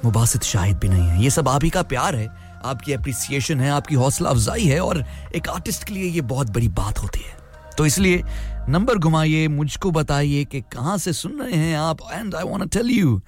मुबासित 0.04 0.42
शाहिद 0.42 0.78
भी 0.78 0.88
नहीं 0.88 1.08
है। 1.08 1.22
ये 1.22 1.30
सब 1.30 1.48
आप 1.48 1.64
ही 1.64 1.70
का 1.70 1.82
प्यार 1.82 2.16
है, 2.16 2.26
आपकी 2.64 2.92
अप्रिसिएशन 2.92 3.60
है, 3.60 3.70
आपकी 3.70 3.94
हौसला 3.94 4.30
अफजाई 4.30 4.64
है 4.64 4.80
और 4.80 5.04
एक 5.36 5.48
आर्टिस्ट 5.48 5.84
के 5.84 5.94
लिए 5.94 6.10
ये 6.10 6.20
बहुत 6.22 6.50
बड़ी 6.50 6.68
बात 6.70 6.98
होती 6.98 7.20
है। 7.20 7.36
तो 7.78 7.86
इसलिए 7.86 8.22
नंबर 8.68 8.98
घुमाइए, 8.98 9.48
मुझको 9.48 9.90
बताइए 9.90 10.44
कि 10.44 10.60
कहाँ 10.72 10.98
से 10.98 11.12
सुन 11.12 11.40
रहे 11.40 11.56
हैं 11.56 11.76
आप 11.76 11.98
and 12.12 12.34
I 12.34 12.44
want 12.44 12.70
tell 12.72 12.90
you 12.90 13.20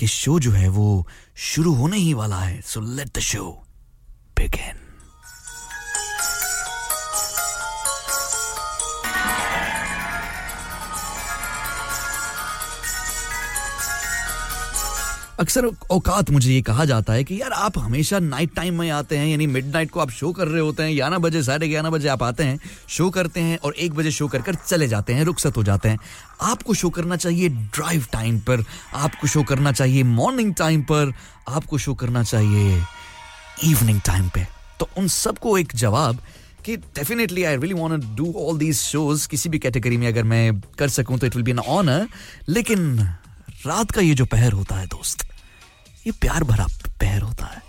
कि 0.00 0.06
शो 0.06 0.40
जो 0.40 0.50
है 0.50 0.68
वो 0.68 1.08
शुरू 1.36 1.74
होने 1.74 1.96
ही 1.96 2.14
वाला 2.14 2.40
है। 2.40 2.60
So 2.60 2.80
let 2.80 3.16
the 3.16 3.20
show 3.20 3.62
begin 4.38 4.89
अक्सर 15.40 15.66
औकात 15.90 16.30
मुझे 16.30 16.52
ये 16.52 16.62
कहा 16.62 16.84
जाता 16.84 17.12
है 17.12 17.24
कि 17.24 17.40
यार 17.40 17.52
आप 17.52 17.78
हमेशा 17.78 18.18
नाइट 18.18 18.54
टाइम 18.54 18.78
में 18.78 18.90
आते 18.90 19.16
हैं, 19.16 19.26
यानी 19.26 19.46
मिड 19.46 19.66
नाइट 19.66 19.90
को 19.90 20.00
आप 20.00 20.10
शो 20.10 20.32
कर 20.32 20.48
रहे 20.48 20.60
होते 20.60 20.82
हैं, 20.82 20.94
ग्यारह 20.94 21.18
बजे, 21.18 21.42
साढ़े 21.42 21.68
ग्यारह 21.68 21.90
बजे 21.90 22.08
आप 22.08 22.22
आते 22.22 22.44
हैं 22.44 22.58
शो 22.88 23.08
करते 23.10 23.40
हैं 23.40 23.56
और 23.58 23.74
एक 23.74 23.94
बजे 23.94 24.10
शो 24.10 24.28
कर 24.28 24.42
कर 24.42 24.54
चले 24.54 24.88
जाते 24.88 25.12
हैं, 25.12 25.24
रुखसत 25.24 25.56
हो 25.56 25.62
जाते 25.62 25.88
हैं। 25.88 25.98
आपको 26.42 26.74
शो 26.74 26.90
करना 26.90 27.16
चाहिए 27.16 27.48
ड्राइव 27.48 28.06
टाइम 28.12 28.38
पर, 28.40 28.64
आपको 28.94 29.26
शो 29.26 29.42
करना 29.42 29.72
चाहिए 29.72 30.02
मॉर्निंग 30.02 30.54
टाइम 30.54 30.82
पर, 30.82 31.12
आपको 31.48 31.78
शो 31.78 31.94
करना 31.94 32.22
चाहिए 32.22 32.82
इवनिंग 33.64 34.00
टाइम 34.00 34.28
पे। 34.28 34.46
तो 34.80 34.88
उन 34.98 35.08
सबको 35.08 35.56
एक 35.58 35.74
जवाब 35.74 36.20
कि 36.64 36.76
definitely 36.76 37.44
I 37.44 37.56
really 37.56 37.74
want 37.74 38.02
to 38.02 38.24
do 38.24 38.32
all 38.40 38.58
these 38.58 38.76
shows 38.76 39.28
किसी 39.28 39.48
भी 39.48 39.58
कैटेगरी 39.58 39.96
में 39.96 40.06
अगर 40.08 40.24
मैं 40.24 40.60
कर 40.78 40.88
सकूँ 40.90 41.18
तो 41.18 41.26
it 41.26 41.36
will 41.36 41.44
be 41.44 41.50
an 41.50 41.58
honour 41.58 42.06
लेकिन 42.48 42.98
रात 43.66 43.90
का 43.90 44.00
ये 44.00 44.14
जो 44.14 44.24
पहर 44.26 44.52
होता 44.52 44.76
है 44.76 44.86
दोस्त 44.86 45.26
ये 46.06 46.12
प्यार 46.12 46.44
भरा 46.44 46.66
पैर 47.00 47.22
होता 47.22 47.46
है। 47.46 47.62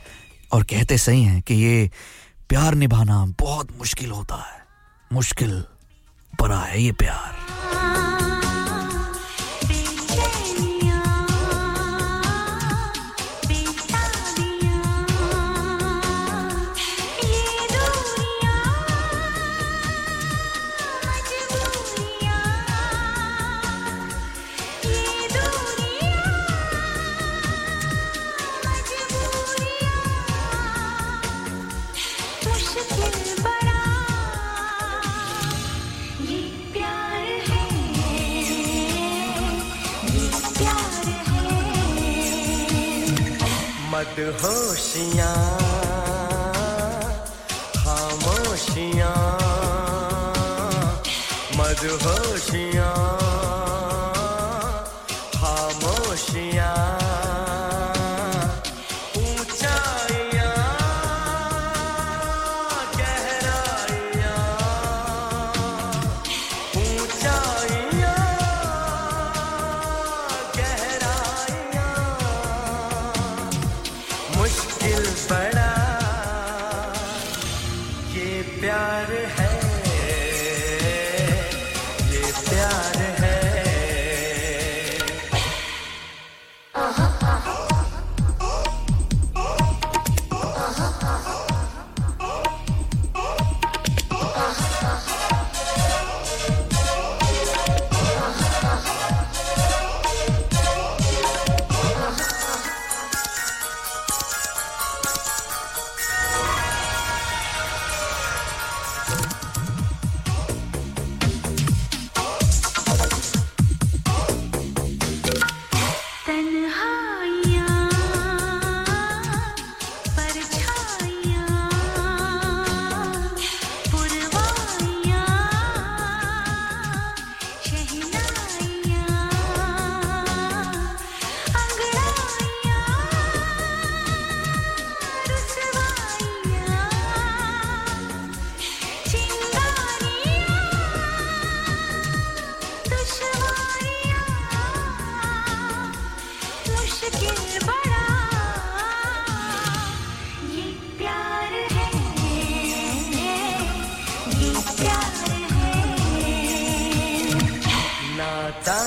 और 0.52 0.64
कहते 0.64 0.98
सही 0.98 1.24
हैं 1.24 1.42
कि 1.42 1.54
ये 1.54 1.92
प्यार 2.50 2.76
निभाना 2.76 3.26
बहुत 3.26 3.78
मुश्किल 3.78 4.12
होता 4.12 4.36
है। 4.36 4.66
मुश्किल 5.14 5.64
भरा 6.42 6.60
है 6.60 6.82
ये 6.82 6.92
प्यार। 6.92 7.36
मदहोशियाँ 44.02 45.36
खामोशियाँ 47.78 49.14
मदहोशियाँ। 51.58 53.21
खामोशियाँ 53.21 53.21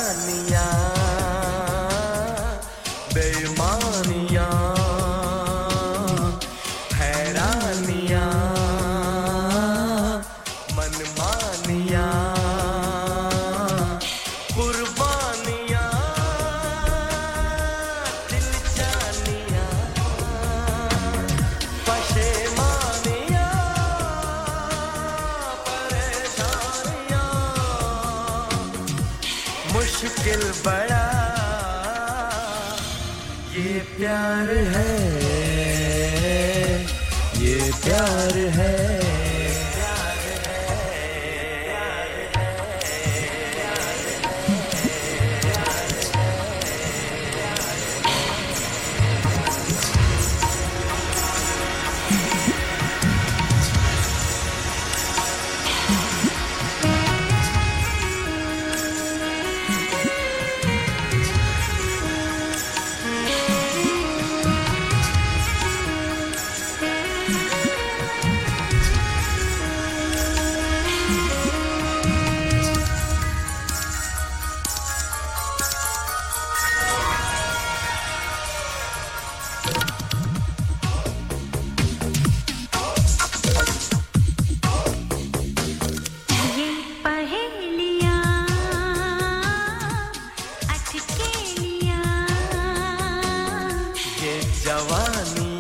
turn 0.05 0.27
me 0.27 0.55
on. 0.55 0.84
ये 94.91 95.54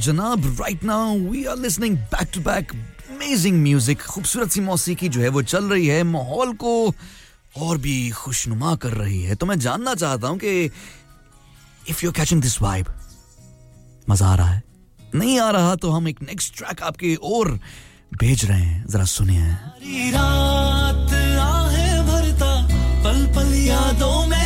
जनाब 0.00 0.46
right 0.60 0.84
now 0.84 1.16
we 1.30 1.44
are 1.44 1.56
listening 1.58 1.96
back 2.14 2.28
to 2.34 2.40
back 2.42 2.72
amazing 3.10 3.62
music 3.62 4.02
खूबसूरत 4.02 4.50
सी 4.50 4.60
मौसीकी 4.60 5.08
जो 5.08 5.20
है 5.20 5.28
वो 5.28 5.42
चल 5.44 5.64
रही 5.64 5.86
है, 5.86 6.02
माहौल 6.04 6.52
को 6.56 6.94
और 7.58 7.78
भी 7.78 8.10
खुशनुमा 8.10 8.74
कर 8.76 8.92
रही 8.94 9.22
है। 9.22 9.34
तो 9.34 9.46
मैं 9.46 9.58
जानना 9.58 9.94
चाहता 9.94 10.28
हूँ 10.28 10.38
कि 10.38 10.70
if 11.90 12.04
you 12.04 12.12
catching 12.12 12.42
this 12.42 12.60
vibe 12.62 12.86
मज़ा 14.10 14.26
आ 14.26 14.34
रहा 14.34 14.48
है? 14.48 14.62
नहीं 15.14 15.38
आ 15.40 15.50
रहा 15.50 15.74
तो 15.76 15.90
हम 15.90 16.08
एक 16.08 16.22
नेक्स्ट 16.22 16.56
ट्रैक 16.56 16.82
आपकी 16.82 17.14
और 17.16 17.58
भेज 18.14 18.44
रहे 18.44 18.60
हैं, 18.60 18.84
जरा 18.88 19.04
सुनिए। 19.06 19.46
रात 20.12 21.12
आहें 21.40 22.06
भरता 22.06 22.52
पल 23.04 23.26
पल 23.34 23.54
यादों 23.56 24.26
में 24.26 24.37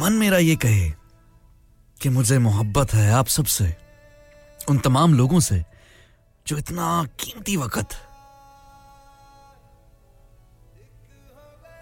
मन 0.00 0.12
मेरा 0.12 0.38
ये 0.38 0.56
कहे 0.56 0.90
कि 2.00 2.08
मुझे 2.08 2.38
मोहब्बत 2.38 2.94
है 2.94 3.10
आप 3.12 3.26
सबसे, 3.26 3.76
उन 4.68 4.78
तमाम 4.78 5.14
लोगों 5.14 5.40
से 5.40 5.64
जो 6.46 6.58
इतना 6.58 7.04
कीमती 7.04 7.56
वक्त, 7.56 7.86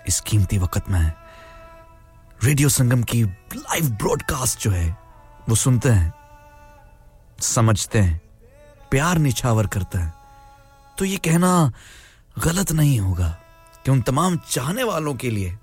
इस 0.08 0.20
कीमती 0.20 0.58
वक्त 0.58 0.90
में 0.90 1.12
रेडियो 2.44 2.68
संगम 2.68 3.02
की 3.02 3.22
लाइव 3.56 3.90
ब्रॉडकास्ट 3.90 4.60
जो 4.60 4.70
है, 4.70 4.96
वो 5.48 5.54
सुनते 5.54 5.88
हैं, 5.88 6.14
समझते 7.40 7.98
हैं, 7.98 8.20
प्यार 8.90 9.18
निछावर 9.18 9.66
करते 9.66 9.98
हैं। 9.98 10.14
तो 10.98 11.04
ये 11.04 11.16
कहना 11.16 11.72
गलत 12.38 12.72
नहीं 12.72 13.00
होगा 13.00 13.28
कि 13.84 13.90
उन 13.90 14.02
तमाम 14.02 14.36
चाहने 14.36 14.84
वालों 14.84 15.14
के 15.14 15.30
लिए 15.30 15.58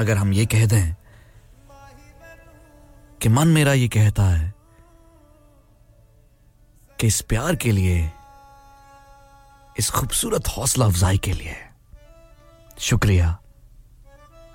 अगर 0.00 0.16
हम 0.16 0.32
ये 0.32 0.46
कह 0.46 0.66
दें 0.66 0.94
कि 3.22 3.28
मन 3.28 3.48
मेरा 3.48 3.72
ये 3.72 3.88
कहता 3.88 4.22
है 4.22 4.54
कि 7.00 7.06
इस 7.06 7.20
प्यार 7.20 7.56
के 7.56 7.72
लिए, 7.72 7.98
इस 9.78 9.90
खूबसूरत 9.90 10.48
हौसला 10.48 10.86
अफजाई 10.86 11.18
के 11.18 11.32
लिए 11.32 11.56
शुक्रिया। 12.78 13.28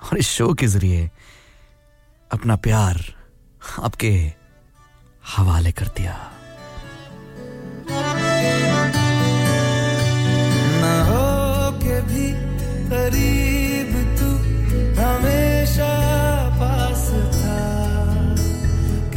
और 0.04 0.18
इस 0.18 0.30
शो 0.30 0.54
के 0.54 0.68
ज़रिए 0.68 1.10
अपना 2.32 2.56
प्यार 2.56 3.04
आपके 3.84 4.12
हवाले 5.36 5.72
कर 5.72 5.88
दिया। 5.88 6.18
ना 10.82 10.96
हो 11.06 11.24
के 11.80 12.02
भी 12.02 12.26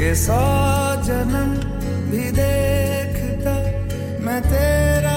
के 0.08 0.14
सौ 0.16 0.36
जन्म 1.04 1.50
भी 2.10 2.30
देखता 2.32 3.52
मैं 4.24 4.40
तेरा 4.42 5.07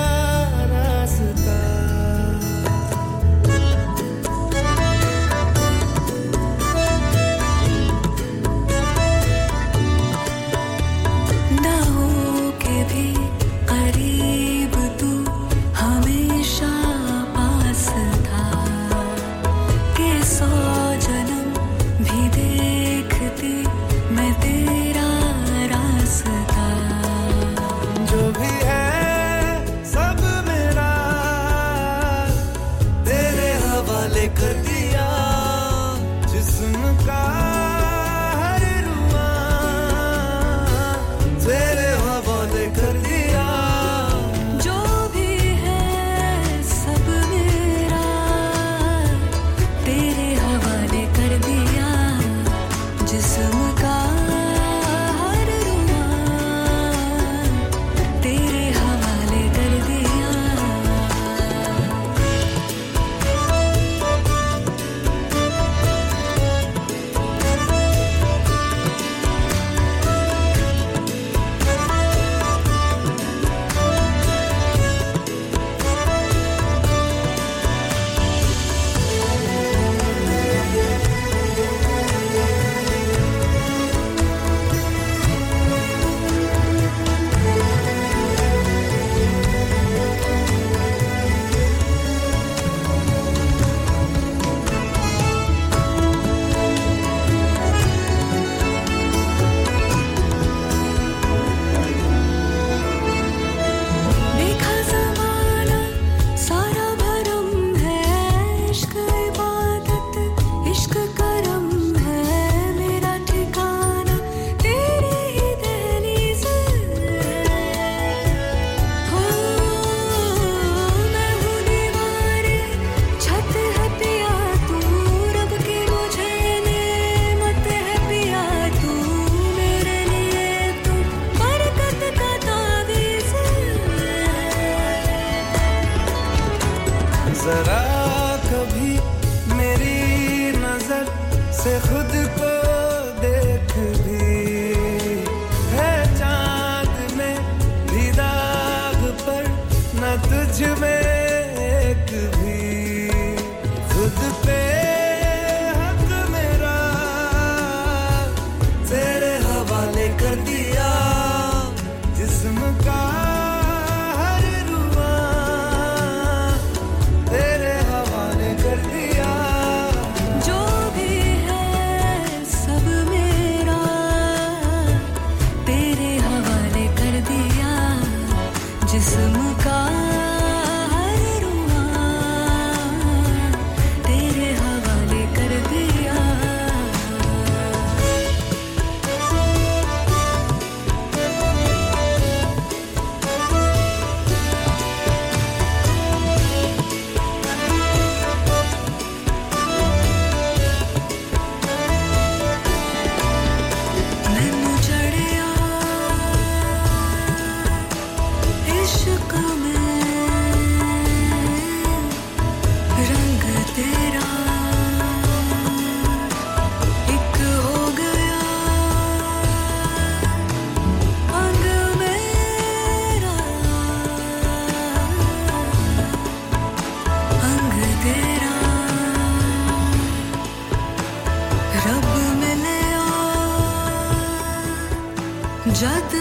जद 235.82 236.21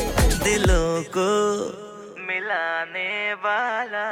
दिलों 0.44 1.02
को 1.16 1.28
मिलाने 2.28 3.10
वाला 3.44 4.06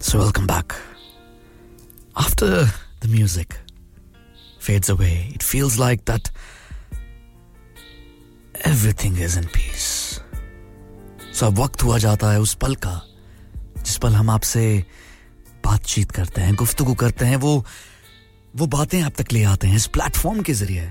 So, 0.00 0.18
welcome 0.20 0.46
back. 0.46 0.74
After 2.16 2.66
the 3.00 3.08
music 3.08 3.56
fades 4.59 4.89
away, 4.89 5.31
it 5.33 5.43
feels 5.43 5.77
like 5.79 6.05
that 6.05 6.31
everything 8.63 9.17
is 9.17 9.37
in 9.37 9.47
peace. 9.49 10.19
So, 11.33 11.47
अब 11.47 11.59
वक्त 11.59 11.83
हुआ 11.83 11.97
जाता 11.97 12.31
है 12.31 12.39
उस 12.41 12.53
पल 12.61 12.75
का 12.75 13.01
जिस 13.77 13.97
पल 13.97 14.13
हम 14.13 14.29
आपसे 14.29 14.63
बातचीत 15.65 16.11
करते 16.11 16.41
हैं 16.41 16.55
गुफ्तगू 16.55 16.93
करते 16.93 17.25
हैं 17.25 17.35
वो 17.37 17.53
वो 18.53 18.67
बातें 18.67 19.01
आप 19.01 19.13
तक 19.17 19.31
ले 19.33 19.43
आते 19.43 19.67
हैं 19.67 19.75
इस 19.75 19.87
प्लेटफॉर्म 19.95 20.41
के 20.43 20.53
ज़रिए 20.53 20.87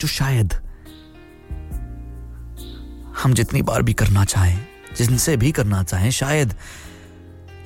जो 0.00 0.08
शायद 0.08 0.54
हम 3.22 3.34
जितनी 3.34 3.62
बार 3.62 3.82
भी 3.82 3.92
करना 3.92 4.24
चाहें 4.24 4.58
जिनसे 4.98 5.36
भी 5.36 5.50
करना 5.52 5.82
चाहें 5.82 6.10
शायद 6.10 6.54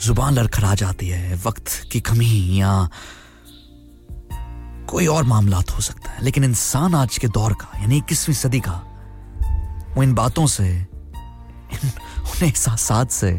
ज़ुबान 0.04 0.34
लड़खड़ा 0.34 0.74
जाती 0.74 1.08
है 1.08 1.34
वक्त 1.44 1.68
की 1.92 2.00
कमी 2.00 2.60
या 2.60 2.72
कोई 4.94 5.06
और 5.06 5.24
मामला 5.24 5.56
हो 5.56 5.80
सकता 5.80 6.10
है, 6.10 6.22
लेकिन 6.24 6.44
इंसान 6.44 6.94
आज 6.94 7.16
के 7.18 7.28
दौर 7.28 7.52
का, 7.52 7.68
यानी 7.80 7.96
इक्कीसवीं 7.98 8.34
सदी 8.34 8.60
का, 8.60 8.72
वो 9.96 10.02
इन 10.02 10.12
बातों 10.14 10.46
से 10.46 10.64
उन 11.74 12.44
एहसास 12.44 13.12
से 13.12 13.32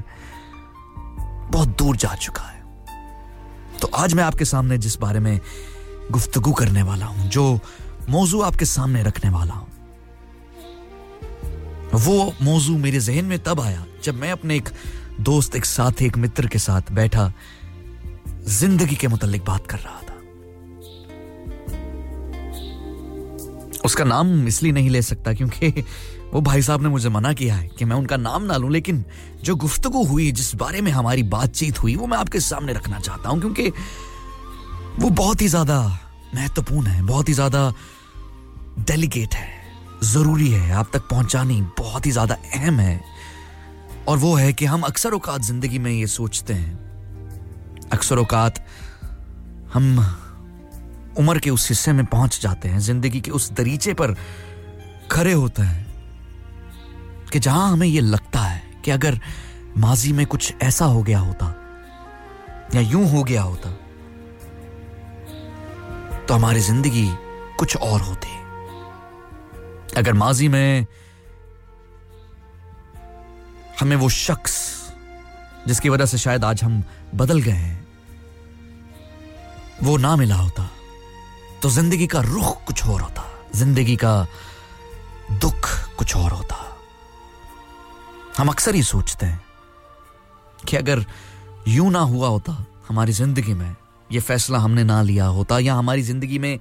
बहुत 1.51 1.67
दूर 1.79 1.95
जा 1.97 2.13
चुका 2.15 2.43
है। 2.43 3.79
तो 3.81 3.87
आज 3.95 4.13
मैं 4.13 4.23
आपके 4.23 4.45
सामने 4.45 4.77
जिस 4.77 4.97
बारे 4.99 5.19
में 5.19 5.39
गुफ्तगू 6.11 6.51
करने 6.53 6.81
वाला 6.83 7.05
हूँ, 7.05 7.29
जो 7.29 7.59
मौजू 8.09 8.41
आपके 8.41 8.65
सामने 8.65 9.03
रखने 9.03 9.29
वाला 9.29 9.53
हूँ, 9.53 9.67
वो 11.95 12.33
मौजू 12.41 12.77
मेरे 12.77 12.99
जहन 12.99 13.25
में 13.25 13.37
तब 13.39 13.61
आया 13.61 13.85
जब 14.03 14.15
मैं 14.15 14.31
अपने 14.31 14.55
एक 14.55 14.69
दोस्त, 15.21 15.55
एक 15.55 15.65
साथी, 15.65 16.05
एक 16.05 16.17
मित्र 16.17 16.47
के 16.47 16.59
साथ 16.59 16.91
बैठा, 16.91 17.31
ज़िंदगी 18.49 18.95
के 18.95 19.07
मुतालिक 19.07 19.45
बात 19.45 19.67
कर 19.67 19.77
रहा 19.77 19.99
था। 19.99 20.04
उसका 23.85 24.03
नाम 24.03 24.47
इसलिए 24.47 24.71
नहीं 24.71 24.89
ले 24.89 25.01
सकता 25.01 25.33
क्योंकि 25.33 25.83
वो 26.33 26.41
भाई 26.41 26.61
साहब 26.61 26.81
ने 26.81 26.89
मुझे 26.89 27.09
मना 27.09 27.31
किया 27.33 27.55
है 27.55 27.67
कि 27.77 27.85
मैं 27.85 27.95
उनका 27.95 28.17
नाम 28.17 28.43
ना 28.43 28.57
लूँ, 28.57 28.71
लेकिन 28.71 29.03
जो 29.43 29.55
गुफ्तगू 29.55 30.03
हुई, 30.05 30.31
जिस 30.31 30.55
बारे 30.55 30.81
में 30.81 30.91
हमारी 30.91 31.23
बातचीत 31.23 31.81
हुई, 31.83 31.95
वो 31.95 32.07
मैं 32.07 32.17
आपके 32.17 32.39
सामने 32.39 32.73
रखना 32.73 32.99
चाहता 32.99 33.29
हूँ, 33.29 33.39
क्योंकि 33.39 33.69
वो 34.99 35.09
बहुत 35.11 35.41
ही 35.41 35.47
ज़्यादा 35.47 35.77
महत्वपूर्ण 36.35 36.87
है, 36.87 37.01
बहुत 37.03 37.29
ही 37.29 37.33
ज़्यादा 37.33 37.73
डेलिकेट 38.79 39.33
है, 39.33 39.49
ज़रूरी 40.03 40.49
है, 40.49 40.71
आप 40.71 40.89
तक 40.93 41.07
पहुंचानी 41.09 41.61
बहुत 41.79 42.05
ही 42.05 42.11
ज़्यादा 42.11 42.37
अहम 42.53 42.79
है। 42.79 42.99
और 44.07 44.17
वो 44.17 44.35
है 44.35 44.51
कि 44.53 44.65
हम 44.65 44.81
अक्सर 44.83 45.13
औकात 45.13 45.41
ज़िंदगी 45.41 45.79
में 45.79 45.91
ये 45.91 46.07
सोचते 46.07 46.53
हैं, 46.53 47.89
अक्सर 47.93 48.17
औकात 48.17 48.65
हम 49.73 49.97
उम्र 51.17 51.39
के 51.39 51.49
उस 51.49 51.69
हिस्से 51.69 51.91
में 51.93 52.05
पहुँच 52.05 52.39
जाते 52.41 52.69
हैं, 52.69 52.79
ज़िंदगी 52.79 53.21
के 53.21 53.31
उस 53.31 53.51
दरीचे 53.51 53.93
पर 53.93 54.15
खड़े 55.11 55.33
होते 55.33 55.61
हैं 55.61 55.85
कि 57.33 57.39
जहाँ 57.39 57.71
हमें 57.71 57.87
यह 57.87 58.01
लगता 58.01 58.39
है 58.39 58.61
कि 58.85 58.91
अगर 58.91 59.19
माजी 59.77 60.11
में 60.13 60.25
कुछ 60.25 60.53
ऐसा 60.63 60.85
हो 60.85 61.03
गया 61.03 61.19
होता 61.19 61.45
या 62.75 62.81
यूँ 62.81 63.07
हो 63.09 63.23
गया 63.23 63.41
होता 63.41 63.71
तो 66.27 66.33
हमारी 66.33 66.59
ज़िंदगी 66.59 67.07
कुछ 67.59 67.75
और 67.77 68.01
होती। 68.01 68.33
अगर 69.97 70.13
माजी 70.13 70.47
में 70.47 70.85
हमें 73.79 73.95
वो 73.95 74.09
शख्स 74.09 74.55
जिसकी 75.67 75.89
वजह 75.89 76.05
से 76.05 76.17
शायद 76.17 76.43
आज 76.43 76.63
हम 76.63 76.83
बदल 77.15 77.41
गए 77.41 77.51
हैं, 77.51 77.87
वो 79.83 79.97
ना 79.97 80.15
मिला 80.15 80.35
होता 80.35 80.69
तो 81.65 81.69
ज़िंदगी 81.69 82.05
का 82.07 82.19
रुख 82.21 82.63
कुछ 82.65 82.85
और 82.87 83.01
होता। 83.01 83.23
ज़िंदगी 83.55 83.95
का 83.95 84.27
दुख 85.41 85.69
कुछ 85.97 86.15
और 86.15 86.31
होता। 86.31 86.55
हम 88.37 88.49
अक्सर 88.49 88.75
ही 88.75 88.83
सोचते 88.83 89.25
हैं 89.25 89.41
कि 90.67 90.77
अगर 90.77 91.03
यूँ 91.67 91.89
ना 91.91 91.99
हुआ 92.01 92.27
होता 92.27 92.53
हमारी 92.89 93.11
ज़िंदगी 93.11 93.53
में, 93.53 93.75
ये 94.09 94.19
फैसला 94.19 94.59
हमने 94.59 94.83
ना 94.83 95.01
लिया 95.01 95.25
होता 95.37 95.59
या 95.59 95.75
हमारी 95.75 96.01
ज़िंदगी 96.01 96.39
में 96.39 96.59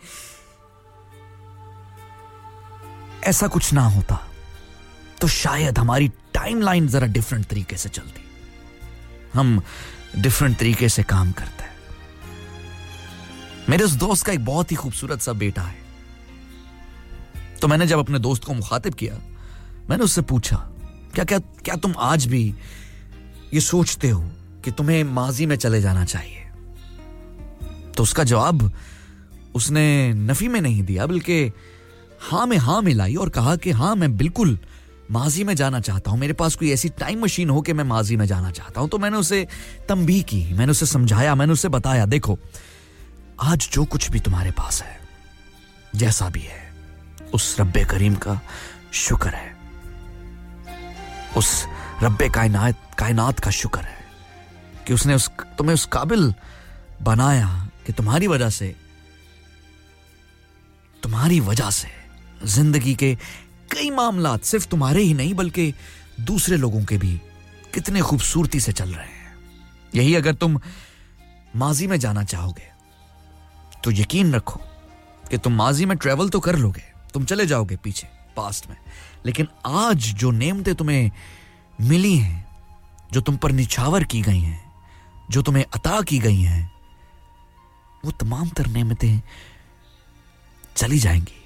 ऐसा 3.25 3.49
कुछ 3.49 3.73
ना 3.73 3.85
होता 3.87 4.19
तो 5.21 5.29
शायद 5.29 5.79
हमारी 5.79 6.09
टाइमलाइन 6.35 6.89
जरा 6.89 7.07
डिफरेंट 7.13 7.47
तरीके 7.47 7.77
से 7.77 7.89
चलती। 7.91 8.25
हम 9.35 9.61
डिफरेंट 10.19 10.59
तरीके 10.59 10.89
से 10.89 11.03
काम 11.05 11.33
करते 11.33 11.63
हैं। 11.63 11.74
मेरे 13.69 13.85
उस 13.85 13.93
दोस्त 13.93 14.27
का 14.27 14.33
एक 14.33 14.45
बहुत 14.45 14.71
ही 14.71 14.77
खूबसूरत 14.77 15.21
सा 15.21 15.33
बेटा 15.33 15.63
है। 15.63 15.77
तो 17.61 17.69
मैंने 17.69 17.87
जब 17.87 17.99
अपने 17.99 18.19
दोस्त 18.19 18.45
को 18.45 18.55
मुखातिब 18.55 18.95
किया, 18.95 19.15
मैंने 19.91 20.05
उससे 20.05 20.23
पूछा, 20.23 20.57
क्या 21.15 21.25
क्या 21.25 21.39
क्या 21.39 21.77
तुम 21.77 21.95
आज 21.99 22.27
भी 22.27 22.55
ये 23.55 23.61
सोचते 23.61 24.09
हो 24.09 24.21
कि 24.65 24.71
तुम्हें 24.71 25.05
माजी 25.05 25.47
में 25.47 25.57
चले 25.57 25.81
जाना 25.81 26.05
चाहिए? 26.05 26.41
तो 27.97 28.03
उसका 28.03 28.25
जवाब 28.25 28.73
उसने 29.55 30.13
नफी 30.15 30.49
में 30.49 30.61
नहीं 30.61 30.83
दिया, 30.83 31.07
बल्कि 31.07 31.53
हाँ 32.21 32.47
में 32.47 32.57
हाँ 32.57 32.83
मिलाई 32.83 33.15
और 33.15 33.29
कहा 33.29 33.57
कि, 33.57 33.71
हाँ, 33.71 33.97
मैं 33.97 34.17
बिल्कुल 34.17 34.59
माजी 35.11 35.45
में 35.45 35.55
जाना 35.55 35.81
चाहता 35.81 36.11
हूँ। 36.11 36.19
मेरे 36.19 36.33
पास 36.33 36.55
कोई 36.55 36.71
ऐसी 36.71 36.89
टाइम 36.89 37.23
मशीन 37.23 37.51
हो 37.51 37.61
कि 37.61 37.73
मैं 37.73 37.85
माजी 37.85 38.17
में 38.17 38.27
जाना 38.27 38.51
चाहता 38.51 38.81
हूँ। 38.81 38.89
तो 38.89 38.99
मैंने 38.99 39.17
उसे 39.17 39.47
तंबी 39.89 40.23
की, 40.23 40.45
मैंने 40.55 40.71
उसे 40.71 40.87
समझाया, 40.87 41.35
मैंने 41.35 41.53
उसे 41.53 41.69
बताया, 41.69 42.07
देखो 42.07 42.39
आज 43.41 43.69
जो 43.73 43.85
कुछ 43.85 44.11
भी 44.11 44.21
तुम्हारे 44.21 44.51
पास 44.51 44.83
है, 44.83 44.99
जैसा 45.95 46.29
भी 46.29 46.41
है, 46.41 46.73
उस 47.35 47.57
रब्बे 47.61 47.85
करीम 47.85 48.15
का 48.15 48.41
शुक्र 48.93 49.29
है। 49.29 49.53
उस 51.37 51.65
रब्बे 52.03 52.29
कायनात 52.29 52.95
कायनात 52.99 53.41
का 53.41 53.51
शुक्र 53.51 53.81
है 53.81 54.05
कि 54.87 54.95
उसने 54.95 55.15
उस, 55.15 55.29
तुम्हें 55.59 55.75
उस 55.75 55.85
काबिल 55.87 56.35
बनाया 57.03 57.49
कि 57.87 57.93
तुम्हारी 57.93 58.27
वजह 58.27 58.51
से, 58.51 58.75
तुम्हारी 61.03 61.41
वजह 61.41 61.71
से 61.71 61.89
ज़िंदगी 62.47 62.95
के 62.95 63.15
कई 63.73 63.91
मामला 63.91 64.37
सिर्फ़ 64.37 64.69
तुम्हारे 64.69 65.03
ही 65.03 65.15
नहीं, 65.15 65.35
बल्कि 65.35 65.75
दूसरे 66.21 66.57
लोगों 66.57 66.85
के 66.85 66.99
भी 66.99 67.21
कितने 67.75 68.01
खूबसूरती 68.01 68.61
से 68.61 68.73
चल 68.73 68.95
रहे 68.95 69.07
हैं। 69.07 69.37
यही 69.95 70.15
अगर 70.15 70.35
तुम 70.35 70.61
माजी 71.57 71.87
में 71.87 71.99
जाना 72.01 72.25
चाहोगे 72.25 72.74
तो 73.85 73.91
यकीन 73.91 74.35
रखो 74.35 74.61
कि 75.31 75.39
तुम 75.39 75.53
माजी 75.53 75.87
में 75.87 75.97
ट्रेवल 75.99 76.29
तो 76.29 76.41
कर 76.41 76.57
लोगे, 76.57 76.83
तुम 77.13 77.25
चले 77.25 77.47
जाओगे 77.47 77.77
पीछे 77.77 78.09
पास्ट 78.37 78.69
में। 78.71 78.77
लेकिन 79.27 79.49
आज 79.67 79.97
जो 79.97 80.31
नेमतें 80.31 80.75
तुम्हें 80.75 81.11
मिली 81.81 82.17
हैं, 82.19 82.47
जो 83.13 83.21
तुम 83.21 83.37
पर 83.37 83.53
निछावर 83.53 84.05
की 84.05 84.23
गई 84.23 84.41
हैं, 84.41 84.73
जो 85.31 85.43
तुम्हें 85.43 85.65
अता 85.75 86.01
की 86.01 86.19
गई 86.19 86.41
हैं, 86.41 86.73
वो 88.05 88.11
तमाम 88.11 88.49
तर 88.49 88.67
नेमतें 88.67 89.21
चली 90.77 90.99
जाएँगी। 90.99 91.41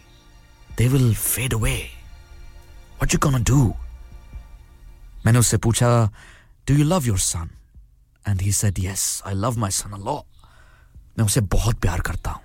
They 0.78 0.88
will 0.88 1.14
fade 1.14 1.54
away 1.54 1.76
what 1.76 3.14
you 3.14 3.20
gonna 3.20 3.38
do 3.38 3.74
मैंने 5.26 5.38
उससे 5.38 5.56
पूछा 5.56 5.88
do 6.68 6.74
you 6.74 6.84
love 6.84 7.06
your 7.06 7.18
son 7.18 7.50
and 8.28 8.42
he 8.42 8.52
said 8.52 8.78
yes 8.78 9.22
I 9.26 9.34
love 9.34 9.58
my 9.58 9.70
son 9.70 9.92
a 9.92 10.04
lot 10.04 10.20
मैं 11.18 11.24
उसे 11.24 11.40
बहुत 11.52 11.78
प्यार 11.80 12.00
करता 12.00 12.30
हूँ। 12.30 12.42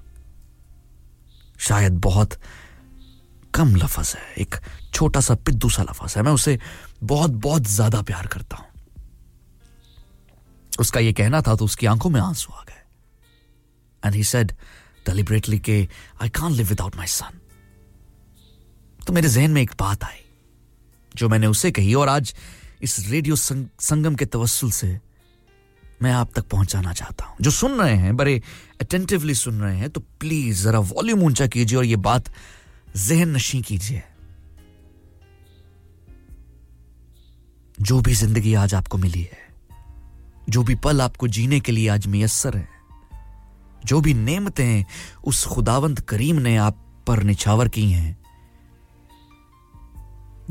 शायद 1.60 2.00
बहुत 2.02 2.38
कम 3.54 3.76
लफज 3.76 4.14
है 4.18 4.34
एक 4.42 4.56
छोटा 4.94 5.20
सा 5.22 5.36
पिद्दू 5.38 5.70
सा 5.70 5.84
लफज 5.84 6.14
है। 6.18 6.24
मैं 6.24 6.32
उसे 6.32 6.60
बहुत 7.04 7.32
बहुत 7.44 7.68
ज़्यादा 7.70 8.02
प्यार 8.02 8.28
करता 8.28 8.58
हूँ। 8.58 8.66
उसका 10.80 11.00
यह 11.00 11.14
कहना 11.14 11.42
था 11.42 11.56
तो 11.56 11.66
उसकी 11.66 11.86
आँखों 11.86 12.10
में 12.10 12.20
आँसू 12.22 12.54
आ 12.54 12.64
गए। 12.64 12.82
एंड 14.04 14.16
ही 14.16 14.24
सेड 14.24 14.52
डेलिबरेटली 15.06 15.60
के 15.60 15.78
आई 16.22 16.30
कान 16.30 16.52
लिव 16.52 16.68
विदाउट 16.68 16.96
माई 16.96 17.08
सन 17.08 17.40
तो 19.08 19.14
मेरे 19.14 19.30
जहन 19.30 19.52
में 19.52 19.62
एक 19.62 19.72
बात 19.80 20.04
आई 20.04 20.20
जो 21.16 21.30
मैंने 21.30 21.48
उसे 21.48 21.72
कही 21.72 21.94
और 21.94 22.10
आज 22.10 22.34
इस 22.82 23.00
रेडियो 23.10 23.36
संग, 23.36 23.66
संगम 23.80 24.16
के 24.16 24.26
तवस्सुल 24.26 24.72
से 24.72 25.00
मैं 26.04 26.12
आप 26.12 26.32
तक 26.36 26.48
पहुंचाना 26.50 26.94
चाहता 26.94 27.26
हूँ। 27.26 27.36
जो 27.42 27.52
सुन 27.52 27.80
रहे 27.80 27.96
हैं, 27.96 28.16
बड़े 28.18 28.42
अटेंटिवली 28.82 29.36
सुन 29.36 29.60
रहे 29.62 29.78
हैं 29.78 29.90
तो 29.90 30.02
प्लीज़ 30.20 30.64
जरा 30.64 30.80
वॉल्यूम 30.80 31.24
ऊँचा 31.24 31.48
कीजिए 31.48 31.78
और 31.78 31.86
ये 31.86 31.96
बात 31.96 32.30
जहन 32.98 33.36
नशी 33.36 33.62
कीजिए। 33.62 34.04
जो 37.82 38.00
भी 38.02 38.14
ज़िंदगी 38.14 38.54
आज 38.54 38.74
आपको 38.74 38.98
मिली 38.98 39.22
है, 39.22 39.42
जो 40.50 40.64
भी 40.64 40.76
पल 40.76 41.02
आपको 41.02 41.28
जीने 41.28 41.60
के 41.60 41.72
लिए 41.72 41.88
आज 41.90 42.08
मैसर 42.08 42.58
है, 42.58 42.68
जो 43.86 44.02
भी 44.02 44.14
नेमतें 44.14 44.84
उस 45.24 45.46
खुदावंत 45.46 46.00
करीम 46.00 46.40
ने 46.40 46.56
आप 46.58 46.84
पर 47.08 47.24
निछावर 47.24 47.68
की 47.70 47.90
हैं, 47.92 48.18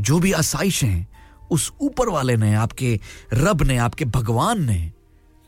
जो 0.01 0.19
भी 0.19 0.33
आसाइशें 0.33 1.07
उस 1.51 1.73
ऊपर 1.81 2.09
वाले 2.09 2.37
ने, 2.37 2.55
आपके 2.55 2.99
रब 3.33 3.63
ने, 3.63 3.77
आपके 3.77 4.05
भगवान 4.05 4.65
ने 4.65 4.93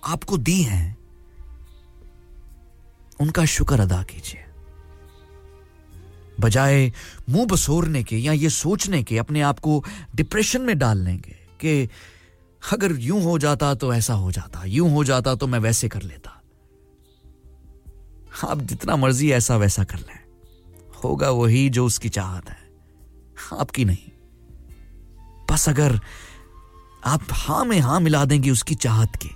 आपको 0.04 0.36
दी 0.38 0.62
हैं, 0.62 0.96
उनका 3.20 3.44
शुक्र 3.46 3.80
अदा 3.80 4.02
कीजिए। 4.02 4.44
बजाय 6.40 6.90
मुँह 7.30 7.46
बसोरने 7.46 8.02
के 8.04 8.16
या 8.16 8.32
ये 8.32 8.48
सोचने 8.50 9.02
के, 9.02 9.18
अपने 9.18 9.40
आप 9.40 9.58
को 9.58 9.82
डिप्रेशन 10.14 10.62
में 10.62 10.78
डालने 10.78 11.16
के 11.18 11.32
कि 11.60 11.88
अगर 12.62 12.92
यूँ 13.00 13.22
हो 13.22 13.38
जाता 13.38 13.74
तो 13.74 13.92
ऐसा 13.94 14.14
हो 14.14 14.32
जाता, 14.32 14.64
यूँ 14.64 14.90
हो 14.90 15.04
जाता 15.04 15.34
तो 15.34 15.46
मैं 15.46 15.58
वैसे 15.58 15.88
कर 15.88 16.02
लेता। 16.02 16.40
आप 18.44 18.60
जितना 18.62 18.96
मर्ज़ी 18.96 19.30
ऐसा 19.32 19.56
वैसा 19.56 19.84
कर 19.84 19.98
लें, 19.98 20.18
होगा 21.04 21.30
वही 21.30 21.68
जो 21.70 21.84
उसकी 21.86 22.08
चाहत 22.08 22.48
है, 22.48 22.58
आपकी 23.52 23.84
नहीं। 23.84 24.10
बस 25.50 25.68
अगर 25.68 25.98
आप 27.04 27.26
हाँ 27.32 27.64
में 27.64 27.78
हाँ 27.80 28.00
मिला 28.00 28.24
देंगे 28.24 28.50
उसकी 28.50 28.74
चाहत 28.76 29.16
के। 29.16 29.28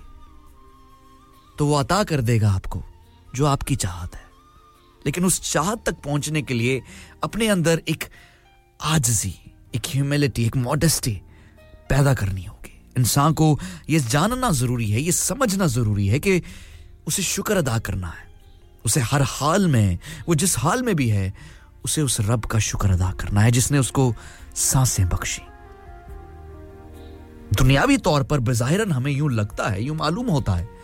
तो 1.59 1.65
वो 1.65 1.75
अता 1.75 2.03
कर 2.03 2.21
देगा 2.21 2.51
आपको, 2.51 2.83
जो 3.35 3.45
आपकी 3.45 3.75
चाहत 3.75 4.15
है। 4.15 4.21
लेकिन 5.05 5.25
उस 5.25 5.51
चाहत 5.51 5.83
तक 5.85 5.93
पहुँचने 5.93 6.41
के 6.41 6.53
लिए 6.53 6.81
अपने 7.23 7.47
अंदर 7.47 7.81
एक 7.89 8.03
आजजी, 8.81 9.53
एक 9.75 9.81
ह्यूमिलिटी 9.87 10.45
एक 10.45 10.57
मॉडेस्टी 10.57 11.21
पैदा 11.89 12.13
करनी 12.13 12.43
होगी। 12.43 12.81
इंसान 12.97 13.33
को 13.33 13.59
यह 13.89 13.99
जानना 13.99 14.51
ज़रूरी 14.51 14.91
है, 14.91 15.01
ये 15.01 15.11
समझना 15.11 15.67
ज़रूरी 15.67 16.07
है 16.07 16.19
कि 16.19 16.43
उसे 17.07 17.23
शुक्र 17.23 17.57
अदा 17.57 17.79
करना 17.79 18.07
है। 18.07 18.29
उसे 18.85 18.99
हर 18.99 19.21
हाल 19.21 19.67
में, 19.67 19.99
वो 20.27 20.35
जिस 20.35 20.57
हाल 20.57 20.83
में 20.83 20.95
भी 20.95 21.09
है, 21.09 21.33
उसे 21.85 22.01
उस 22.01 22.17
रब 22.21 22.45
का 22.45 22.59
शुक्र 22.59 22.91
अदा 22.91 23.11
करना 23.11 23.41
है 23.41 23.51
जिसने 23.51 23.77
उसको 23.77 24.15
साँसें 24.55 25.09
बख्शी। 25.09 25.41
दुनियावी 27.55 27.97
तौर 27.97 28.23
पर 28.23 28.39
बजाहिरन 28.39 28.91
हमें 28.91 29.11
यूँ 29.11 29.31
लगता 29.31 29.69
है, 29.69 29.83
यूँ 29.83 29.95
मालूम 29.95 30.27
होता 30.27 30.53
है 30.53 30.78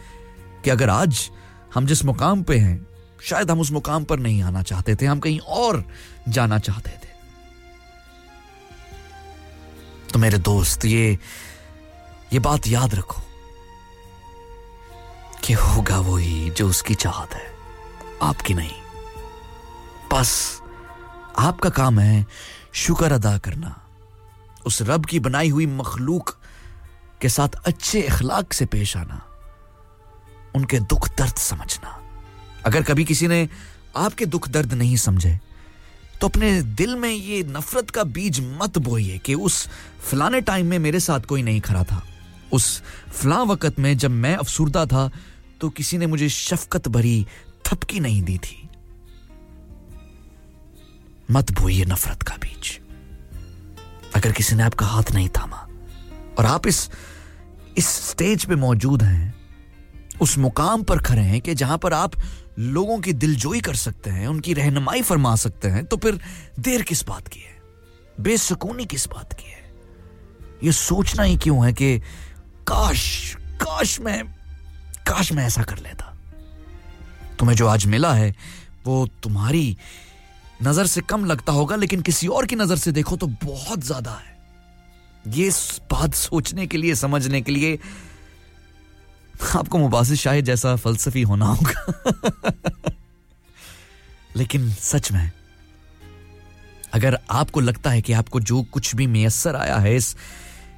कि 0.66 0.72
अगर 0.72 0.90
आज 0.90 1.32
हम 1.74 1.86
जिस 1.86 2.06
मुकाम 2.06 2.44
पे 2.44 2.58
हैं, 2.58 2.88
शायद 3.22 3.52
हम 3.52 3.60
उस 3.60 3.72
मुकाम 3.72 4.04
पर 4.04 4.20
नहीं 4.20 4.42
आना 4.44 4.62
चाहते 4.62 4.96
थे, 4.96 5.06
हम 5.06 5.20
कहीं 5.20 5.40
और 5.40 5.86
जाना 6.30 6.60
चाहते 6.60 6.90
थे। 6.90 7.14
तो 10.14 10.20
मेरे 10.20 10.38
दोस्त, 10.38 10.86
ये 10.86 11.20
ये 12.34 12.40
बात 12.40 12.68
याद 12.68 12.96
रखो 12.96 13.22
कि 15.44 15.54
होगा 15.54 16.00
वही 16.00 16.50
जो 16.50 16.70
उसकी 16.70 16.96
चाहत 16.96 17.34
है, 17.34 17.54
आपकी 18.22 18.54
नहीं। 18.54 18.82
बस 20.14 20.62
आपका 21.40 21.70
काम 21.70 22.00
है 22.00 22.26
शुक्र 22.74 23.12
अदा 23.12 23.38
करना। 23.38 23.82
उस 24.66 24.82
रब 24.82 25.06
की 25.06 25.20
बनाई 25.20 25.50
हुई 25.50 25.66
मखलूक 25.66 26.38
के 27.22 27.30
साथ 27.30 27.50
अच्छे 27.66 28.02
इखलाक 28.02 28.54
से 28.54 28.66
पेश 28.66 28.98
आना। 28.98 29.22
उनके 30.56 30.80
दुख 30.80 31.10
दर्द 31.18 31.36
समझना। 31.40 32.02
अगर 32.66 32.84
कभी 32.84 33.06
किसी 33.06 33.28
ने 33.28 33.48
आपके 33.98 34.26
दुख 34.26 34.50
दर्द 34.50 34.74
नहीं 34.74 34.96
समझे 34.98 35.40
तो 36.22 36.28
अपने 36.28 36.62
दिल 36.62 36.96
में 36.96 37.10
ये 37.10 37.44
नफरत 37.44 37.90
का 37.90 38.04
बीज 38.04 38.40
मत 38.62 38.78
बोइए 38.78 39.18
कि 39.18 39.34
उस 39.36 39.68
फलाने 40.02 40.42
टाइम 40.42 40.68
में 40.68 40.78
मेरे 40.80 41.00
साथ 41.00 41.20
कोई 41.20 41.42
नहीं 41.44 41.62
खड़ा 41.62 41.84
था। 41.84 42.02
उस 42.54 42.82
फला 43.12 43.42
वक़्त 43.44 43.80
में 43.80 43.98
जब 43.98 44.12
मैं 44.12 44.36
अफसुरदा 44.36 44.86
था 44.86 45.10
तो 45.62 45.70
किसी 45.70 45.98
ने 45.98 46.08
मुझे 46.08 46.30
शफकत 46.30 46.88
भरी 46.88 47.26
थपकी 47.66 48.00
नहीं 48.00 48.22
दी 48.22 48.38
थी। 48.38 48.70
मत 51.32 51.52
बोइए 51.52 51.86
नफरत 51.86 52.24
का 52.24 52.36
बीज। 52.36 52.80
अगर 54.16 54.32
किसी 54.32 54.56
ने 54.56 54.64
आपका 54.64 54.86
हाथ 54.86 55.12
नहीं 55.14 55.30
थामा, 55.30 55.68
और 56.40 56.46
आप 56.46 56.68
इस 56.68 56.90
इस 57.78 57.88
स्टेज 58.10 58.46
पे 58.46 58.56
मौजूद 58.56 59.04
हैं 59.04 59.35
उस 60.22 60.38
मुकाम 60.38 60.84
पर 60.84 61.00
खड़े 61.00 61.22
हैं 61.22 61.42
कि 61.42 61.56
जहाँ 61.56 61.78
पर 61.78 61.94
आप 61.94 62.14
लोगों 62.60 63.00
की 63.00 63.14
दिलजोई 63.14 63.60
कर 63.62 63.76
सकते 63.76 64.10
हैं, 64.10 64.28
उनकी 64.28 64.54
रहनुमाई 64.54 65.02
फरमा 65.02 65.36
सकते 65.36 65.68
हैं 65.68 65.86
तो 65.86 65.98
फिर 65.98 66.20
देर 66.60 66.82
किस 66.82 67.06
बात 67.08 67.28
की 67.28 67.40
है? 67.40 67.56
बेसुकूनी 68.22 68.86
किस 68.86 69.08
बात 69.08 69.34
की 69.34 69.50
है? 69.52 69.64
ये 70.64 70.72
सोचना 70.72 71.24
ही 71.24 71.38
क्यों 71.38 71.66
है 71.66 71.74
कि 71.74 71.98
काश 72.68 73.36
काश 73.62 74.00
मैं 74.02 74.24
काश 75.08 75.32
मैं 75.34 75.46
ऐसा 75.46 75.64
कर 75.64 75.78
लेता। 75.78 76.14
तुम्हें 77.40 77.56
जो 77.58 77.68
आज 77.68 77.86
मिला 77.86 78.14
है, 78.14 78.34
वो 78.86 79.06
तुम्हारी 79.24 79.78
नज़र 80.64 80.86
से 80.88 81.02
कम 81.02 81.26
लगता 81.26 81.52
होगा, 81.52 81.76
लेकिन 81.76 82.02
किसी 82.02 82.28
और 82.28 82.46
की 82.46 82.56
नज़र 82.56 82.78
से 82.78 82.92
देखो 82.92 83.16
तो 83.16 83.28
बहुत 83.44 83.84
ज़्यादा 83.84 84.12
है। 84.12 84.34
ये 85.34 85.50
बात 85.92 86.14
सोचने 86.14 86.68
के 86.68 86.78
लिए, 86.78 86.96
समझने 86.96 87.42
के 87.42 87.52
लिए 87.52 87.80
आपको 89.56 89.78
मुबासिर 89.78 90.18
शायद 90.18 90.46
जैसा 90.46 90.76
फलसफी 90.76 91.22
होना 91.22 91.46
होगा। 91.46 91.96
लेकिन 94.36 94.70
सच 94.72 95.12
में, 95.12 95.32
अगर 96.94 97.20
आपको 97.32 97.60
लगता 97.60 97.90
है 97.90 98.02
कि 98.02 98.14
आपको 98.14 98.40
जो 98.40 98.64
कुछ 98.64 98.96
भी 98.96 99.08
मैसर 99.08 99.56
आया 99.56 99.78
है, 99.78 99.96
इस 99.96 100.16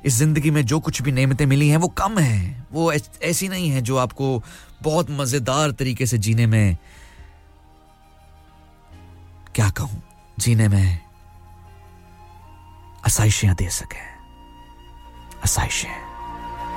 इस 0.06 0.14
ज़िंदगी 0.14 0.52
में 0.52 0.66
जो 0.66 0.80
कुछ 0.80 1.02
भी 1.02 1.12
नेमतें 1.12 1.46
मिली 1.46 1.70
हैं, 1.70 1.78
वो 1.78 1.88
कम 1.88 2.20
है, 2.20 2.68
वो 2.72 2.94
ऐसी 3.24 3.48
नहीं 3.48 3.70
है 3.70 3.82
जो 3.82 3.98
आपको 3.98 4.44
बहुत 4.82 5.10
मज़ेदार 5.10 5.72
तरीके 5.72 6.06
से 6.06 6.18
जीने 6.18 6.46
में 6.46 6.78
क्या 9.56 9.70
कहूँ? 9.70 10.04
जीने 10.40 10.68
में 10.68 11.00
आसाइशियाँ 13.06 13.56
दे 13.56 13.70
सके। 13.70 14.06
आसाइशें 15.44 16.07